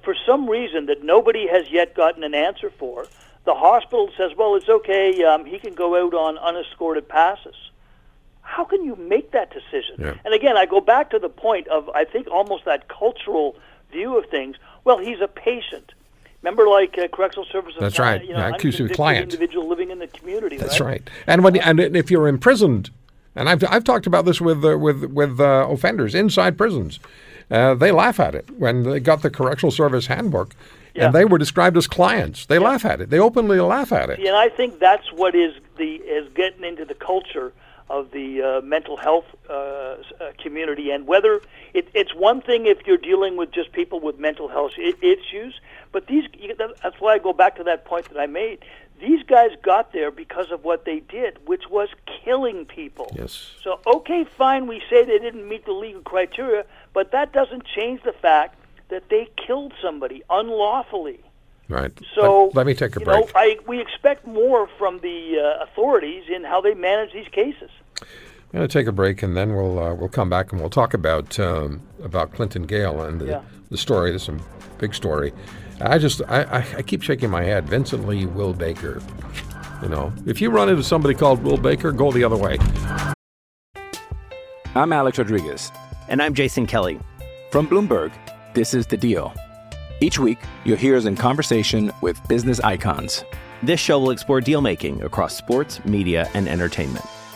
for 0.04 0.14
some 0.26 0.48
reason 0.48 0.86
that 0.86 1.02
nobody 1.02 1.48
has 1.48 1.68
yet 1.70 1.94
gotten 1.94 2.22
an 2.22 2.34
answer 2.34 2.70
for, 2.70 3.08
the 3.44 3.54
hospital 3.54 4.10
says, 4.16 4.30
well, 4.36 4.54
it's 4.54 4.68
okay, 4.68 5.22
um, 5.24 5.44
he 5.44 5.58
can 5.58 5.74
go 5.74 6.06
out 6.06 6.14
on 6.14 6.38
unescorted 6.38 7.08
passes. 7.08 7.56
How 8.42 8.64
can 8.64 8.84
you 8.84 8.94
make 8.94 9.32
that 9.32 9.50
decision? 9.50 9.96
Yeah. 9.98 10.14
And 10.24 10.34
again, 10.34 10.56
I 10.56 10.66
go 10.66 10.80
back 10.80 11.10
to 11.10 11.18
the 11.18 11.28
point 11.28 11.66
of, 11.68 11.88
I 11.90 12.04
think, 12.04 12.28
almost 12.28 12.64
that 12.66 12.88
cultural 12.88 13.56
view 13.90 14.16
of 14.16 14.26
things. 14.30 14.56
Well, 14.84 14.98
he's 14.98 15.20
a 15.20 15.28
patient. 15.28 15.93
Remember, 16.64 16.80
like 16.83 16.99
uh, 16.99 17.14
correctional 17.14 17.47
services. 17.50 17.78
That's 17.80 17.99
right. 17.99 18.23
You 18.25 18.33
know, 18.33 18.38
Yeah, 18.38 18.49
accused 18.54 18.76
of 18.80 18.85
unconvicted 18.90 18.97
client. 18.97 19.23
individual 19.35 19.68
living 19.68 19.90
in 19.90 19.99
the 19.99 20.06
community. 20.09 20.56
That's 20.56 20.80
right. 20.80 21.09
And 21.26 21.44
when 21.44 21.56
and 21.56 21.80
if 21.80 22.11
you're 22.11 22.28
imprisoned, 22.28 22.90
and 23.37 23.49
I've 23.49 23.62
I've 23.68 23.85
talked 23.85 24.06
about 24.06 24.25
this 24.25 24.40
with 24.40 24.64
uh, 24.64 24.76
with 24.78 25.04
with 25.04 25.40
uh, 25.40 25.66
offenders 25.68 26.14
inside 26.14 26.56
prisons, 26.59 27.00
uh, 27.50 27.75
they 27.75 27.92
laugh 27.92 28.21
at 28.21 28.35
it 28.35 28.49
when 28.59 28.83
they 28.85 29.00
got 29.00 29.23
the 29.23 29.30
correctional 29.30 29.71
service 29.71 30.06
handbook, 30.06 30.54
Yeah. 30.94 31.06
and 31.06 31.14
they 31.14 31.25
were 31.25 31.38
described 31.38 31.76
as 31.76 31.87
clients. 31.87 32.47
They 32.47 32.59
laugh 32.59 32.85
at 32.85 33.00
it. 33.00 33.11
They 33.11 33.18
openly 33.18 33.61
laugh 33.61 33.92
at 33.92 34.11
it. 34.11 34.18
And 34.18 34.37
I 34.37 34.49
think 34.49 34.78
that's 34.78 35.12
what 35.12 35.35
is 35.35 35.54
the 35.76 35.94
is 35.97 36.28
getting 36.35 36.64
into 36.64 36.85
the 36.85 36.94
culture 36.94 37.52
of 37.90 38.11
the 38.12 38.42
uh, 38.42 38.61
mental 38.62 38.97
health 38.97 39.26
uh, 39.50 39.52
uh, 39.52 39.97
community, 40.42 40.90
and 40.90 41.06
whether 41.06 41.42
it, 41.75 41.87
it's 41.92 42.14
one 42.14 42.40
thing 42.40 42.64
if 42.66 42.78
you're 42.87 42.97
dealing 42.97 43.37
with 43.37 43.50
just 43.52 43.73
people 43.73 44.00
with 44.00 44.18
mental 44.18 44.49
health 44.49 44.73
i- 44.78 44.94
issues, 45.02 45.61
but 45.94 46.08
these 46.08 46.24
that's 46.58 47.00
why 47.00 47.14
I 47.14 47.18
go 47.18 47.32
back 47.32 47.56
to 47.56 47.64
that 47.64 47.86
point 47.86 48.08
that 48.10 48.18
I 48.18 48.26
made. 48.26 48.58
These 49.00 49.22
guys 49.22 49.50
got 49.62 49.92
there 49.92 50.10
because 50.10 50.50
of 50.50 50.64
what 50.64 50.84
they 50.84 51.00
did, 51.00 51.38
which 51.46 51.68
was 51.70 51.88
killing 52.24 52.64
people. 52.66 53.10
Yes. 53.16 53.52
So, 53.62 53.80
okay, 53.86 54.24
fine, 54.24 54.66
we 54.66 54.82
say 54.90 55.04
they 55.04 55.18
didn't 55.18 55.48
meet 55.48 55.64
the 55.66 55.72
legal 55.72 56.02
criteria, 56.02 56.64
but 56.92 57.12
that 57.12 57.32
doesn't 57.32 57.64
change 57.64 58.02
the 58.02 58.12
fact 58.12 58.58
that 58.88 59.08
they 59.08 59.28
killed 59.46 59.72
somebody 59.80 60.22
unlawfully. 60.30 61.20
Right. 61.68 61.92
So 62.14 62.46
let, 62.46 62.56
let 62.56 62.66
me 62.66 62.74
take 62.74 62.96
a 62.96 63.00
you 63.00 63.06
break. 63.06 63.26
Know, 63.26 63.30
I, 63.34 63.58
we 63.66 63.80
expect 63.80 64.26
more 64.26 64.68
from 64.78 64.98
the 65.00 65.38
uh, 65.38 65.64
authorities 65.64 66.24
in 66.28 66.44
how 66.44 66.60
they 66.60 66.74
manage 66.74 67.12
these 67.12 67.28
cases. 67.28 67.70
I'm 68.00 68.58
going 68.58 68.68
to 68.68 68.72
take 68.72 68.86
a 68.86 68.92
break, 68.92 69.22
and 69.22 69.36
then 69.36 69.54
we'll 69.54 69.78
uh, 69.78 69.94
we'll 69.94 70.08
come 70.08 70.28
back 70.28 70.52
and 70.52 70.60
we'll 70.60 70.70
talk 70.70 70.92
about 70.92 71.38
um, 71.40 71.82
about 72.02 72.32
Clinton 72.32 72.64
Gayle 72.66 73.00
and 73.02 73.20
the, 73.20 73.26
Yeah. 73.26 73.42
the 73.70 73.78
story. 73.78 74.14
Is 74.14 74.28
a 74.28 74.38
big 74.78 74.94
story. 74.94 75.32
I 75.80 75.98
just 75.98 76.22
I, 76.28 76.42
I, 76.42 76.58
I 76.78 76.82
keep 76.82 77.02
shaking 77.02 77.30
my 77.30 77.42
head. 77.42 77.68
Vincent 77.68 78.06
Li, 78.06 78.26
Will 78.26 78.52
Baker. 78.52 79.02
You 79.82 79.88
know, 79.88 80.12
if 80.26 80.40
you 80.40 80.50
run 80.50 80.68
into 80.68 80.82
somebody 80.82 81.14
called 81.14 81.42
Will 81.42 81.56
Baker, 81.56 81.92
go 81.92 82.12
the 82.12 82.24
other 82.24 82.36
way. 82.36 82.58
I'm 84.74 84.92
Alex 84.92 85.18
Rodriguez. 85.18 85.70
And 86.08 86.22
I'm 86.22 86.34
Jason 86.34 86.66
Kelly. 86.66 86.98
From 87.50 87.68
Bloomberg, 87.68 88.12
this 88.54 88.74
is 88.74 88.86
The 88.86 88.96
Deal. 88.96 89.32
Each 90.00 90.18
week, 90.18 90.38
you'll 90.64 90.76
hear 90.76 90.96
us 90.96 91.04
in 91.04 91.16
conversation 91.16 91.92
with 92.00 92.20
business 92.28 92.60
icons. 92.60 93.24
This 93.62 93.80
show 93.80 93.98
will 93.98 94.10
explore 94.10 94.40
deal 94.40 94.60
making 94.60 95.02
across 95.02 95.36
sports, 95.36 95.84
media, 95.84 96.28
and 96.34 96.48
entertainment. 96.48 97.04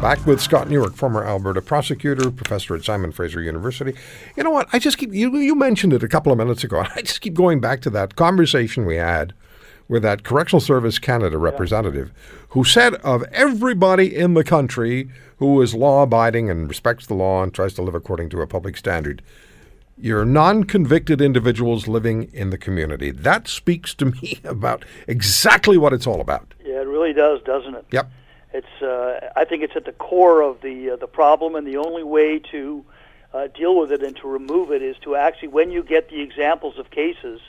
Back 0.00 0.24
with 0.24 0.40
Scott 0.40 0.70
Newark, 0.70 0.94
former 0.94 1.22
Alberta 1.26 1.60
prosecutor, 1.60 2.30
professor 2.30 2.74
at 2.74 2.84
Simon 2.84 3.12
Fraser 3.12 3.42
University. 3.42 3.94
You 4.34 4.42
know 4.42 4.50
what? 4.50 4.66
I 4.72 4.78
just 4.78 4.96
keep 4.96 5.12
you 5.12 5.36
you 5.36 5.54
mentioned 5.54 5.92
it 5.92 6.02
a 6.02 6.08
couple 6.08 6.32
of 6.32 6.38
minutes 6.38 6.64
ago. 6.64 6.86
I 6.96 7.02
just 7.02 7.20
keep 7.20 7.34
going 7.34 7.60
back 7.60 7.82
to 7.82 7.90
that 7.90 8.16
conversation 8.16 8.86
we 8.86 8.96
had 8.96 9.34
with 9.88 10.02
that 10.02 10.22
Correctional 10.24 10.60
Service 10.60 10.98
Canada 10.98 11.36
representative 11.36 12.12
who 12.50 12.64
said 12.64 12.94
of 12.94 13.24
everybody 13.24 14.16
in 14.16 14.32
the 14.32 14.42
country 14.42 15.10
who 15.36 15.60
is 15.60 15.74
law 15.74 16.02
abiding 16.02 16.48
and 16.48 16.66
respects 16.66 17.06
the 17.06 17.14
law 17.14 17.42
and 17.42 17.52
tries 17.52 17.74
to 17.74 17.82
live 17.82 17.94
according 17.94 18.30
to 18.30 18.40
a 18.40 18.46
public 18.46 18.78
standard, 18.78 19.20
you're 19.98 20.24
non 20.24 20.64
convicted 20.64 21.20
individuals 21.20 21.88
living 21.88 22.30
in 22.32 22.48
the 22.48 22.56
community. 22.56 23.10
That 23.10 23.48
speaks 23.48 23.94
to 23.96 24.06
me 24.06 24.40
about 24.44 24.86
exactly 25.06 25.76
what 25.76 25.92
it's 25.92 26.06
all 26.06 26.22
about. 26.22 26.54
Yeah, 26.64 26.80
it 26.80 26.88
really 26.88 27.12
does, 27.12 27.42
doesn't 27.42 27.74
it? 27.74 27.84
Yep. 27.92 28.10
It's. 28.52 28.82
Uh, 28.82 29.30
I 29.36 29.44
think 29.44 29.62
it's 29.62 29.76
at 29.76 29.84
the 29.84 29.92
core 29.92 30.42
of 30.42 30.60
the 30.60 30.90
uh, 30.90 30.96
the 30.96 31.06
problem, 31.06 31.54
and 31.54 31.66
the 31.66 31.76
only 31.76 32.02
way 32.02 32.38
to 32.50 32.84
uh, 33.32 33.46
deal 33.48 33.76
with 33.78 33.92
it 33.92 34.02
and 34.02 34.16
to 34.16 34.28
remove 34.28 34.72
it 34.72 34.82
is 34.82 34.96
to 35.02 35.16
actually, 35.16 35.48
when 35.48 35.70
you 35.70 35.82
get 35.82 36.08
the 36.10 36.20
examples 36.20 36.78
of 36.78 36.90
cases 36.90 37.40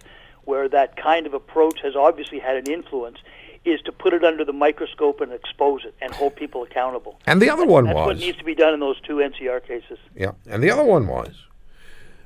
where 0.43 0.67
that 0.69 0.95
kind 0.95 1.25
of 1.25 1.33
approach 1.33 1.81
has 1.81 1.95
obviously 1.95 2.39
had 2.39 2.55
an 2.55 2.71
influence, 2.71 3.17
is 3.63 3.81
to 3.81 3.91
put 3.91 4.13
it 4.13 4.23
under 4.23 4.43
the 4.43 4.53
microscope 4.53 5.21
and 5.21 5.31
expose 5.31 5.85
it 5.85 5.93
and 6.01 6.13
hold 6.13 6.35
people 6.35 6.63
accountable. 6.63 7.19
And 7.27 7.41
the 7.41 7.49
other 7.49 7.65
one 7.65 7.85
was. 7.85 7.95
That's 7.95 8.05
what 8.07 8.17
needs 8.17 8.37
to 8.39 8.43
be 8.43 8.55
done 8.55 8.73
in 8.73 8.79
those 8.79 8.99
two 9.01 9.17
NCR 9.17 9.65
cases. 9.65 9.99
Yeah, 10.15 10.31
and 10.49 10.63
the 10.63 10.71
other 10.71 10.83
one 10.83 11.07
was, 11.07 11.35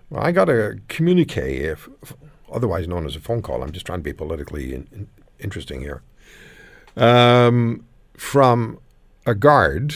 well, 0.09 0.23
I 0.23 0.31
got 0.31 0.49
a 0.49 0.79
communique, 0.87 1.57
if, 1.57 1.89
otherwise 2.51 2.87
known 2.87 3.05
as 3.05 3.15
a 3.15 3.19
phone 3.19 3.41
call. 3.41 3.63
I'm 3.63 3.71
just 3.71 3.85
trying 3.85 3.99
to 3.99 4.03
be 4.03 4.13
politically 4.13 4.73
in, 4.73 4.87
in, 4.93 5.07
interesting 5.39 5.81
here. 5.81 6.03
Um, 6.95 7.85
from 8.17 8.79
a 9.25 9.35
guard, 9.35 9.95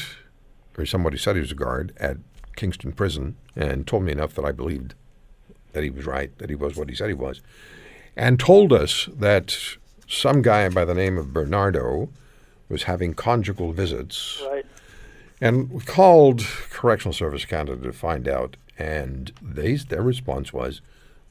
or 0.78 0.86
somebody 0.86 1.18
said 1.18 1.36
he 1.36 1.42
was 1.42 1.52
a 1.52 1.56
guard 1.56 1.94
at 1.98 2.18
Kingston 2.56 2.92
Prison, 2.92 3.36
and 3.56 3.86
told 3.86 4.04
me 4.04 4.12
enough 4.12 4.34
that 4.36 4.46
I 4.46 4.52
believed 4.52 4.96
that 5.74 5.84
he 5.84 5.90
was 5.90 6.06
right, 6.06 6.36
that 6.40 6.50
he 6.50 6.56
was 6.56 6.76
what 6.76 6.90
he 6.90 6.96
said 6.96 7.10
he 7.10 7.14
was, 7.14 7.42
and 8.16 8.40
told 8.40 8.74
us 8.74 9.08
that 9.16 9.58
some 10.08 10.42
guy 10.42 10.68
by 10.70 10.86
the 10.86 10.96
name 10.96 11.18
of 11.18 11.34
Bernardo 11.34 12.10
was 12.68 12.84
having 12.84 13.14
conjugal 13.14 13.72
visits. 13.72 14.44
Right. 14.50 14.66
And 15.42 15.72
we 15.72 15.82
called 15.82 16.42
Correctional 16.70 17.14
Service 17.14 17.46
Canada 17.46 17.82
to 17.84 17.94
find 17.94 18.28
out, 18.28 18.58
and 18.78 19.32
they, 19.42 19.76
their 19.76 20.02
response 20.02 20.52
was, 20.52 20.82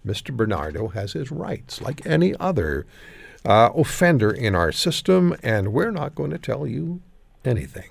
Mr. 0.06 0.34
Bernardo 0.34 0.88
has 0.88 1.12
his 1.12 1.30
rights 1.30 1.80
like 1.80 2.06
any 2.06 2.34
other 2.36 2.86
uh, 3.44 3.70
offender 3.74 4.30
in 4.30 4.54
our 4.54 4.72
system, 4.72 5.36
and 5.42 5.72
we're 5.72 5.90
not 5.90 6.14
going 6.14 6.30
to 6.30 6.38
tell 6.38 6.66
you 6.66 7.00
anything. 7.44 7.90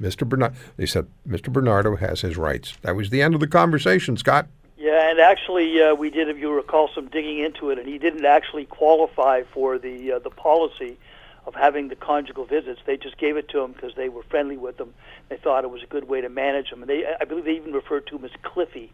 Mr. 0.00 0.28
Bernardo, 0.28 0.54
they 0.76 0.86
said, 0.86 1.06
Mr. 1.26 1.52
Bernardo 1.52 1.96
has 1.96 2.20
his 2.20 2.36
rights. 2.36 2.74
That 2.82 2.96
was 2.96 3.10
the 3.10 3.22
end 3.22 3.34
of 3.34 3.40
the 3.40 3.46
conversation, 3.46 4.16
Scott. 4.16 4.46
Yeah, 4.76 5.10
and 5.10 5.20
actually, 5.20 5.80
uh, 5.80 5.94
we 5.94 6.10
did, 6.10 6.28
if 6.28 6.38
you 6.38 6.52
recall, 6.52 6.90
some 6.94 7.08
digging 7.08 7.38
into 7.38 7.70
it, 7.70 7.78
and 7.78 7.88
he 7.88 7.98
didn't 7.98 8.26
actually 8.26 8.66
qualify 8.66 9.42
for 9.42 9.78
the 9.78 10.12
uh, 10.12 10.18
the 10.18 10.30
policy 10.30 10.98
of 11.46 11.54
having 11.54 11.88
the 11.88 11.96
conjugal 11.96 12.44
visits. 12.44 12.80
They 12.84 12.96
just 12.96 13.16
gave 13.16 13.36
it 13.36 13.48
to 13.50 13.60
him 13.60 13.72
because 13.72 13.94
they 13.94 14.08
were 14.08 14.24
friendly 14.24 14.56
with 14.56 14.78
him. 14.80 14.92
They 15.28 15.36
thought 15.36 15.64
it 15.64 15.70
was 15.70 15.82
a 15.82 15.86
good 15.86 16.08
way 16.08 16.20
to 16.20 16.28
manage 16.28 16.70
him, 16.70 16.82
and 16.82 16.90
they, 16.90 17.04
I 17.06 17.24
believe, 17.24 17.44
they 17.44 17.56
even 17.56 17.72
referred 17.72 18.06
to 18.08 18.16
him 18.16 18.24
as 18.24 18.30
Cliffy. 18.42 18.92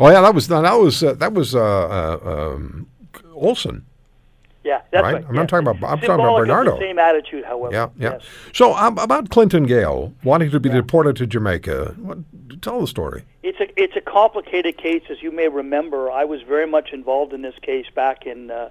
Oh 0.00 0.08
yeah, 0.08 0.22
that 0.22 0.34
was 0.34 0.48
that 0.48 0.62
was 0.62 1.02
uh, 1.02 1.12
that 1.14 1.34
was 1.34 1.54
uh, 1.54 1.60
uh, 1.60 2.54
um, 2.54 2.88
Olson. 3.34 3.84
Yeah, 4.64 4.80
that's 4.90 5.02
right. 5.02 5.14
right. 5.14 5.24
I'm 5.28 5.34
yeah. 5.34 5.40
not 5.42 5.48
talking 5.50 5.68
about. 5.68 5.90
I'm 5.90 6.00
talking 6.00 6.24
about 6.24 6.38
Bernardo. 6.38 6.78
Same 6.78 6.98
attitude, 6.98 7.44
however. 7.44 7.74
Yeah, 7.74 7.88
yeah. 7.98 8.12
Yes. 8.12 8.22
So 8.54 8.74
um, 8.74 8.96
about 8.96 9.28
Clinton 9.28 9.64
Gayle 9.64 10.14
wanting 10.24 10.50
to 10.52 10.60
be 10.60 10.70
deported 10.70 11.16
to 11.16 11.26
Jamaica. 11.26 11.96
What, 11.98 12.18
tell 12.62 12.80
the 12.80 12.86
story. 12.86 13.24
It's 13.42 13.60
a 13.60 13.68
it's 13.80 13.94
a 13.94 14.00
complicated 14.00 14.78
case, 14.78 15.02
as 15.10 15.22
you 15.22 15.30
may 15.30 15.48
remember. 15.48 16.10
I 16.10 16.24
was 16.24 16.40
very 16.42 16.66
much 16.66 16.92
involved 16.92 17.34
in 17.34 17.42
this 17.42 17.58
case 17.60 17.86
back 17.94 18.24
in 18.24 18.50
uh, 18.50 18.70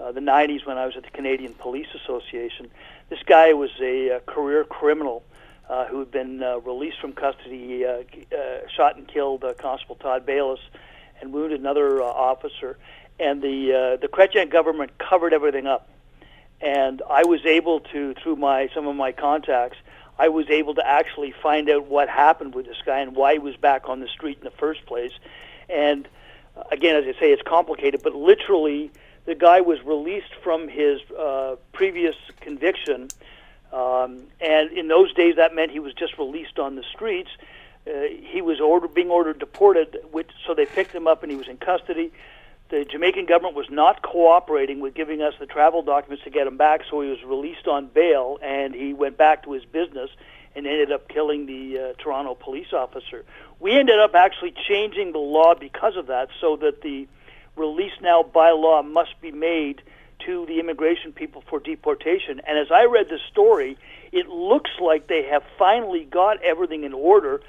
uh, 0.00 0.10
the 0.10 0.20
'90s 0.20 0.66
when 0.66 0.76
I 0.76 0.86
was 0.86 0.96
at 0.96 1.04
the 1.04 1.10
Canadian 1.10 1.54
Police 1.54 1.88
Association. 1.94 2.68
This 3.10 3.22
guy 3.24 3.52
was 3.52 3.70
a, 3.80 4.16
uh 4.16 4.20
career 4.20 4.64
criminal 4.64 5.22
uh, 5.68 5.86
who 5.86 5.98
had 6.00 6.10
been 6.10 6.42
uh, 6.42 6.58
released 6.60 7.00
from 7.00 7.12
custody. 7.12 7.84
Uh, 7.84 8.02
uh, 8.34 8.68
shot 8.74 8.96
and 8.96 9.06
killed 9.06 9.44
uh, 9.44 9.54
Constable 9.54 9.96
Todd 9.96 10.26
Baylis, 10.26 10.60
and 11.20 11.32
wounded 11.32 11.60
another 11.60 12.02
uh, 12.02 12.06
officer. 12.06 12.78
And 13.20 13.42
the 13.42 13.72
uh, 13.72 13.96
the 13.96 14.08
Chrétien 14.08 14.50
government 14.50 14.98
covered 14.98 15.32
everything 15.32 15.66
up. 15.66 15.88
And 16.60 17.02
I 17.08 17.24
was 17.24 17.44
able 17.46 17.80
to, 17.80 18.14
through 18.14 18.36
my 18.36 18.68
some 18.74 18.86
of 18.86 18.96
my 18.96 19.12
contacts, 19.12 19.78
I 20.18 20.28
was 20.28 20.48
able 20.50 20.74
to 20.74 20.86
actually 20.86 21.32
find 21.42 21.70
out 21.70 21.86
what 21.86 22.08
happened 22.08 22.54
with 22.54 22.66
this 22.66 22.78
guy 22.84 22.98
and 23.00 23.14
why 23.14 23.34
he 23.34 23.38
was 23.38 23.56
back 23.56 23.88
on 23.88 24.00
the 24.00 24.08
street 24.08 24.38
in 24.38 24.44
the 24.44 24.50
first 24.50 24.84
place. 24.86 25.12
And 25.68 26.08
again, 26.72 26.96
as 26.96 27.04
I 27.04 27.18
say, 27.20 27.32
it's 27.32 27.42
complicated, 27.42 28.02
but 28.02 28.14
literally, 28.14 28.90
the 29.26 29.34
guy 29.34 29.60
was 29.60 29.80
released 29.84 30.34
from 30.42 30.68
his 30.68 31.00
uh, 31.16 31.56
previous 31.72 32.16
conviction, 32.40 33.08
um, 33.72 34.24
and 34.40 34.72
in 34.72 34.88
those 34.88 35.12
days, 35.14 35.36
that 35.36 35.54
meant 35.54 35.70
he 35.70 35.80
was 35.80 35.94
just 35.94 36.18
released 36.18 36.58
on 36.58 36.76
the 36.76 36.84
streets. 36.94 37.30
Uh, 37.86 37.90
he 38.32 38.42
was 38.42 38.60
ordered, 38.60 38.94
being 38.94 39.10
ordered 39.10 39.38
deported, 39.38 39.98
which, 40.10 40.30
so 40.46 40.54
they 40.54 40.66
picked 40.66 40.92
him 40.92 41.06
up 41.06 41.22
and 41.22 41.30
he 41.30 41.36
was 41.36 41.48
in 41.48 41.56
custody. 41.56 42.12
The 42.70 42.84
Jamaican 42.84 43.26
government 43.26 43.54
was 43.54 43.70
not 43.70 44.02
cooperating 44.02 44.80
with 44.80 44.94
giving 44.94 45.22
us 45.22 45.32
the 45.40 45.46
travel 45.46 45.82
documents 45.82 46.24
to 46.24 46.30
get 46.30 46.46
him 46.46 46.58
back, 46.58 46.82
so 46.90 47.00
he 47.00 47.08
was 47.08 47.22
released 47.24 47.66
on 47.66 47.86
bail 47.86 48.38
and 48.42 48.74
he 48.74 48.92
went 48.92 49.16
back 49.16 49.44
to 49.44 49.52
his 49.52 49.64
business 49.64 50.10
and 50.54 50.66
ended 50.66 50.92
up 50.92 51.08
killing 51.08 51.46
the 51.46 51.78
uh, 51.78 51.92
Toronto 52.02 52.34
police 52.34 52.72
officer. 52.72 53.24
We 53.60 53.78
ended 53.78 53.98
up 53.98 54.14
actually 54.14 54.54
changing 54.68 55.12
the 55.12 55.18
law 55.18 55.54
because 55.54 55.96
of 55.96 56.08
that, 56.08 56.28
so 56.40 56.56
that 56.56 56.82
the 56.82 57.06
release 57.56 57.92
now 58.00 58.22
by 58.22 58.50
law 58.50 58.82
must 58.82 59.20
be 59.20 59.30
made 59.30 59.82
to 60.26 60.46
the 60.46 60.60
immigration 60.60 61.12
people 61.12 61.42
for 61.48 61.60
deportation. 61.60 62.40
And 62.46 62.58
as 62.58 62.70
I 62.70 62.84
read 62.84 63.08
the 63.08 63.18
story, 63.30 63.78
it 64.12 64.28
looks 64.28 64.70
like 64.80 65.06
they 65.06 65.24
have 65.24 65.42
finally 65.58 66.04
got 66.04 66.42
everything 66.42 66.84
in 66.84 66.92
order 66.92 67.40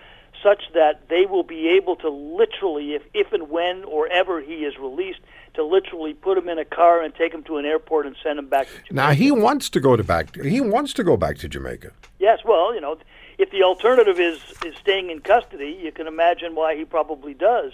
such 0.41 0.63
that 0.73 1.09
they 1.09 1.25
will 1.25 1.43
be 1.43 1.69
able 1.69 1.95
to 1.97 2.09
literally, 2.09 2.93
if, 2.93 3.03
if 3.13 3.33
and 3.33 3.49
when 3.49 3.83
or 3.83 4.07
ever 4.07 4.39
he 4.39 4.63
is 4.65 4.77
released, 4.77 5.19
to 5.55 5.63
literally 5.63 6.13
put 6.13 6.37
him 6.37 6.47
in 6.47 6.57
a 6.59 6.65
car 6.65 7.01
and 7.01 7.13
take 7.13 7.33
him 7.33 7.43
to 7.43 7.57
an 7.57 7.65
airport 7.65 8.05
and 8.05 8.15
send 8.23 8.39
him 8.39 8.47
back 8.47 8.67
to 8.67 8.73
Jamaica. 8.73 8.93
Now 8.93 9.11
he 9.11 9.31
wants 9.31 9.69
to 9.71 9.79
go 9.79 9.95
to 9.95 10.03
back. 10.03 10.35
He 10.35 10.61
wants 10.61 10.93
to 10.93 11.03
go 11.03 11.17
back 11.17 11.37
to 11.39 11.49
Jamaica. 11.49 11.91
Yes, 12.19 12.39
well, 12.45 12.73
you 12.73 12.79
know, 12.79 12.97
if 13.37 13.51
the 13.51 13.63
alternative 13.63 14.19
is, 14.19 14.39
is 14.65 14.75
staying 14.75 15.09
in 15.09 15.19
custody, 15.21 15.77
you 15.81 15.91
can 15.91 16.07
imagine 16.07 16.55
why 16.55 16.75
he 16.75 16.85
probably 16.85 17.33
does. 17.33 17.73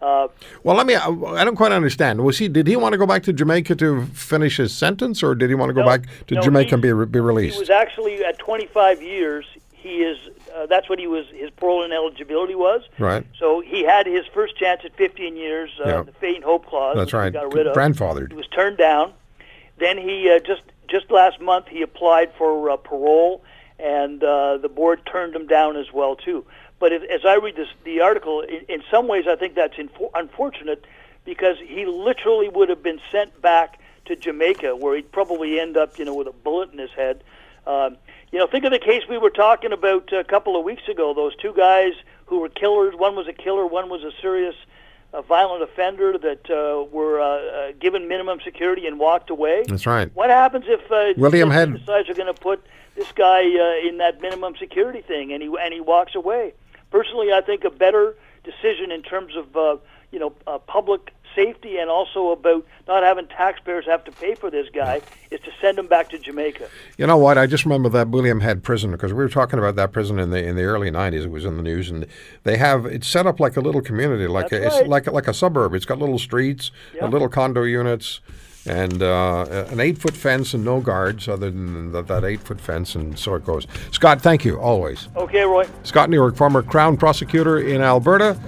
Uh, 0.00 0.28
Well, 0.62 0.76
let 0.76 0.86
me. 0.86 0.94
I 0.94 1.44
don't 1.44 1.56
quite 1.56 1.72
understand. 1.72 2.22
Was 2.22 2.38
he? 2.38 2.48
Did 2.48 2.66
he 2.66 2.76
want 2.76 2.92
to 2.92 2.98
go 2.98 3.06
back 3.06 3.22
to 3.24 3.32
Jamaica 3.32 3.76
to 3.76 4.04
finish 4.06 4.58
his 4.58 4.74
sentence, 4.74 5.22
or 5.22 5.34
did 5.34 5.48
he 5.48 5.54
want 5.54 5.70
to 5.70 5.74
go 5.74 5.80
No, 5.80 5.86
back 5.86 6.02
to 6.26 6.34
no, 6.34 6.42
Jamaica 6.42 6.74
and 6.74 6.82
be 6.82 6.92
be 7.06 7.20
released? 7.20 7.54
He 7.54 7.60
was 7.60 7.70
actually 7.70 8.22
at 8.24 8.38
25 8.38 9.02
years. 9.02 9.46
He 9.72 10.02
is. 10.02 10.18
Uh, 10.54 10.66
that's 10.66 10.88
what 10.88 10.98
he 10.98 11.06
was. 11.06 11.26
His 11.32 11.50
parole 11.50 11.82
and 11.82 11.92
eligibility 11.92 12.54
was. 12.54 12.82
Right. 12.98 13.24
So 13.38 13.60
he 13.60 13.84
had 13.84 14.06
his 14.06 14.26
first 14.34 14.56
chance 14.56 14.82
at 14.84 14.94
15 14.96 15.36
years. 15.36 15.70
Uh, 15.84 15.88
Yeah. 15.88 16.02
The 16.02 16.12
faint 16.12 16.44
hope 16.44 16.66
clause. 16.66 16.96
That's 16.96 17.12
right. 17.12 17.32
Got 17.32 17.54
rid 17.54 17.66
of. 17.66 17.74
Grandfathered. 17.76 18.30
He 18.32 18.36
was 18.36 18.48
turned 18.48 18.76
down. 18.78 19.12
Then 19.78 19.96
he 19.98 20.30
uh, 20.30 20.40
just 20.40 20.62
just 20.88 21.10
last 21.10 21.40
month 21.40 21.68
he 21.68 21.80
applied 21.82 22.32
for 22.36 22.70
uh, 22.70 22.76
parole, 22.76 23.42
and 23.78 24.22
uh, 24.22 24.58
the 24.58 24.68
board 24.68 25.00
turned 25.06 25.34
him 25.34 25.46
down 25.46 25.76
as 25.76 25.92
well 25.92 26.16
too. 26.16 26.44
But 26.78 26.92
if, 26.92 27.02
as 27.04 27.24
I 27.24 27.36
read 27.36 27.56
this, 27.56 27.68
the 27.84 28.00
article, 28.00 28.40
in, 28.42 28.60
in 28.68 28.82
some 28.90 29.08
ways 29.08 29.24
I 29.28 29.36
think 29.36 29.54
that's 29.54 29.76
infor- 29.76 30.10
unfortunate 30.14 30.84
because 31.24 31.56
he 31.64 31.86
literally 31.86 32.48
would 32.48 32.68
have 32.68 32.82
been 32.82 33.00
sent 33.10 33.40
back 33.42 33.80
to 34.04 34.14
Jamaica, 34.16 34.76
where 34.76 34.94
he'd 34.94 35.10
probably 35.10 35.58
end 35.58 35.76
up, 35.76 35.98
you 35.98 36.04
know, 36.04 36.14
with 36.14 36.28
a 36.28 36.32
bullet 36.32 36.72
in 36.72 36.78
his 36.78 36.90
head. 36.90 37.24
Um, 37.66 37.96
you 38.30 38.38
know, 38.38 38.46
think 38.46 38.64
of 38.64 38.70
the 38.70 38.78
case 38.78 39.02
we 39.08 39.18
were 39.18 39.30
talking 39.30 39.72
about 39.72 40.12
a 40.12 40.22
couple 40.22 40.56
of 40.56 40.64
weeks 40.64 40.86
ago. 40.88 41.14
Those 41.14 41.34
two 41.36 41.52
guys 41.52 41.92
who 42.26 42.40
were 42.40 42.48
killers. 42.48 42.94
One 42.94 43.16
was 43.16 43.26
a 43.26 43.32
killer. 43.32 43.66
One 43.66 43.88
was 43.88 44.04
a 44.04 44.12
serious 44.20 44.54
uh, 45.12 45.22
violent 45.22 45.62
offender 45.62 46.16
that 46.18 46.48
uh, 46.50 46.84
were 46.84 47.20
uh, 47.20 47.24
uh, 47.26 47.72
given 47.80 48.06
minimum 48.06 48.38
security 48.44 48.86
and 48.86 48.98
walked 48.98 49.30
away. 49.30 49.64
That's 49.66 49.86
right. 49.86 50.14
What 50.14 50.30
happens 50.30 50.64
if 50.68 50.90
uh, 50.92 51.18
William 51.20 51.50
Head- 51.50 51.72
decides 51.72 52.06
they're 52.06 52.14
going 52.14 52.32
to 52.32 52.40
put 52.40 52.64
this 52.94 53.10
guy 53.12 53.40
uh, 53.40 53.88
in 53.88 53.98
that 53.98 54.20
minimum 54.20 54.54
security 54.56 55.00
thing, 55.02 55.32
and 55.32 55.42
he 55.42 55.52
and 55.60 55.74
he 55.74 55.80
walks 55.80 56.14
away? 56.14 56.54
Personally, 56.90 57.32
I 57.32 57.40
think 57.40 57.64
a 57.64 57.70
better 57.70 58.14
decision 58.44 58.90
in 58.90 59.02
terms 59.02 59.34
of 59.36 59.56
uh, 59.56 59.76
you 60.12 60.18
know 60.18 60.32
uh, 60.46 60.58
public 60.58 61.12
safety 61.36 61.76
and 61.76 61.90
also 61.90 62.30
about 62.30 62.66
not 62.88 63.02
having 63.02 63.26
taxpayers 63.28 63.84
have 63.84 64.02
to 64.04 64.10
pay 64.12 64.34
for 64.34 64.50
this 64.50 64.68
guy 64.72 65.02
is 65.30 65.38
to 65.40 65.50
send 65.60 65.78
him 65.78 65.86
back 65.86 66.08
to 66.08 66.18
Jamaica. 66.18 66.68
You 66.96 67.06
know 67.06 67.18
what? 67.18 67.36
I 67.36 67.46
just 67.46 67.64
remember 67.64 67.90
that 67.90 68.08
William 68.08 68.40
Head 68.40 68.62
prison 68.62 68.90
because 68.90 69.12
we 69.12 69.18
were 69.18 69.28
talking 69.28 69.58
about 69.58 69.76
that 69.76 69.92
prison 69.92 70.18
in 70.18 70.30
the 70.30 70.42
in 70.42 70.56
the 70.56 70.62
early 70.62 70.90
'90s. 70.90 71.24
It 71.24 71.30
was 71.30 71.44
in 71.44 71.56
the 71.56 71.62
news, 71.62 71.90
and 71.90 72.06
they 72.44 72.56
have 72.56 72.86
it's 72.86 73.06
set 73.06 73.26
up 73.26 73.38
like 73.38 73.56
a 73.56 73.60
little 73.60 73.82
community, 73.82 74.26
like 74.26 74.48
That's 74.48 74.64
a, 74.64 74.80
it's 74.80 74.88
like 74.88 75.06
a, 75.06 75.10
like 75.10 75.28
a 75.28 75.34
suburb. 75.34 75.74
It's 75.74 75.84
got 75.84 75.98
little 75.98 76.18
streets, 76.18 76.70
uh, 77.00 77.06
little 77.06 77.28
condo 77.28 77.62
units, 77.62 78.20
and 78.66 79.02
uh, 79.02 79.66
an 79.70 79.80
eight 79.80 79.98
foot 79.98 80.14
fence 80.14 80.54
and 80.54 80.64
no 80.64 80.80
guards 80.80 81.28
other 81.28 81.50
than 81.50 81.92
that, 81.92 82.08
that 82.08 82.24
eight 82.24 82.40
foot 82.40 82.60
fence, 82.60 82.94
and 82.94 83.18
so 83.18 83.34
it 83.34 83.44
goes. 83.44 83.66
Scott, 83.92 84.20
thank 84.20 84.44
you 84.44 84.58
always. 84.58 85.08
Okay, 85.16 85.42
Roy. 85.42 85.66
Scott 85.84 86.10
Newark, 86.10 86.36
former 86.36 86.62
Crown 86.62 86.96
prosecutor 86.96 87.58
in 87.58 87.80
Alberta, 87.80 88.38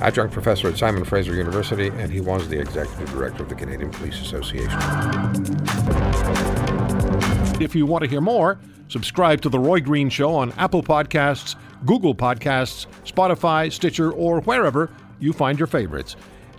adjunct 0.00 0.32
professor 0.32 0.68
at 0.68 0.78
Simon 0.78 1.04
Fraser 1.04 1.34
University, 1.34 1.88
and 1.88 2.10
he 2.10 2.20
was 2.20 2.48
the 2.48 2.58
executive 2.58 3.10
director 3.10 3.42
of 3.42 3.48
the 3.48 3.54
Canadian 3.54 3.90
Police 3.90 4.20
Association. 4.20 4.78
If 7.60 7.74
you 7.74 7.86
want 7.86 8.02
to 8.02 8.10
hear 8.10 8.20
more, 8.20 8.58
subscribe 8.88 9.40
to 9.42 9.48
The 9.48 9.58
Roy 9.58 9.80
Green 9.80 10.08
Show 10.08 10.34
on 10.34 10.52
Apple 10.52 10.82
Podcasts, 10.82 11.54
Google 11.86 12.14
Podcasts, 12.14 12.86
Spotify, 13.04 13.70
Stitcher, 13.70 14.10
or 14.10 14.40
wherever 14.40 14.90
you 15.20 15.32
find 15.32 15.58
your 15.58 15.68
favorites. 15.68 16.16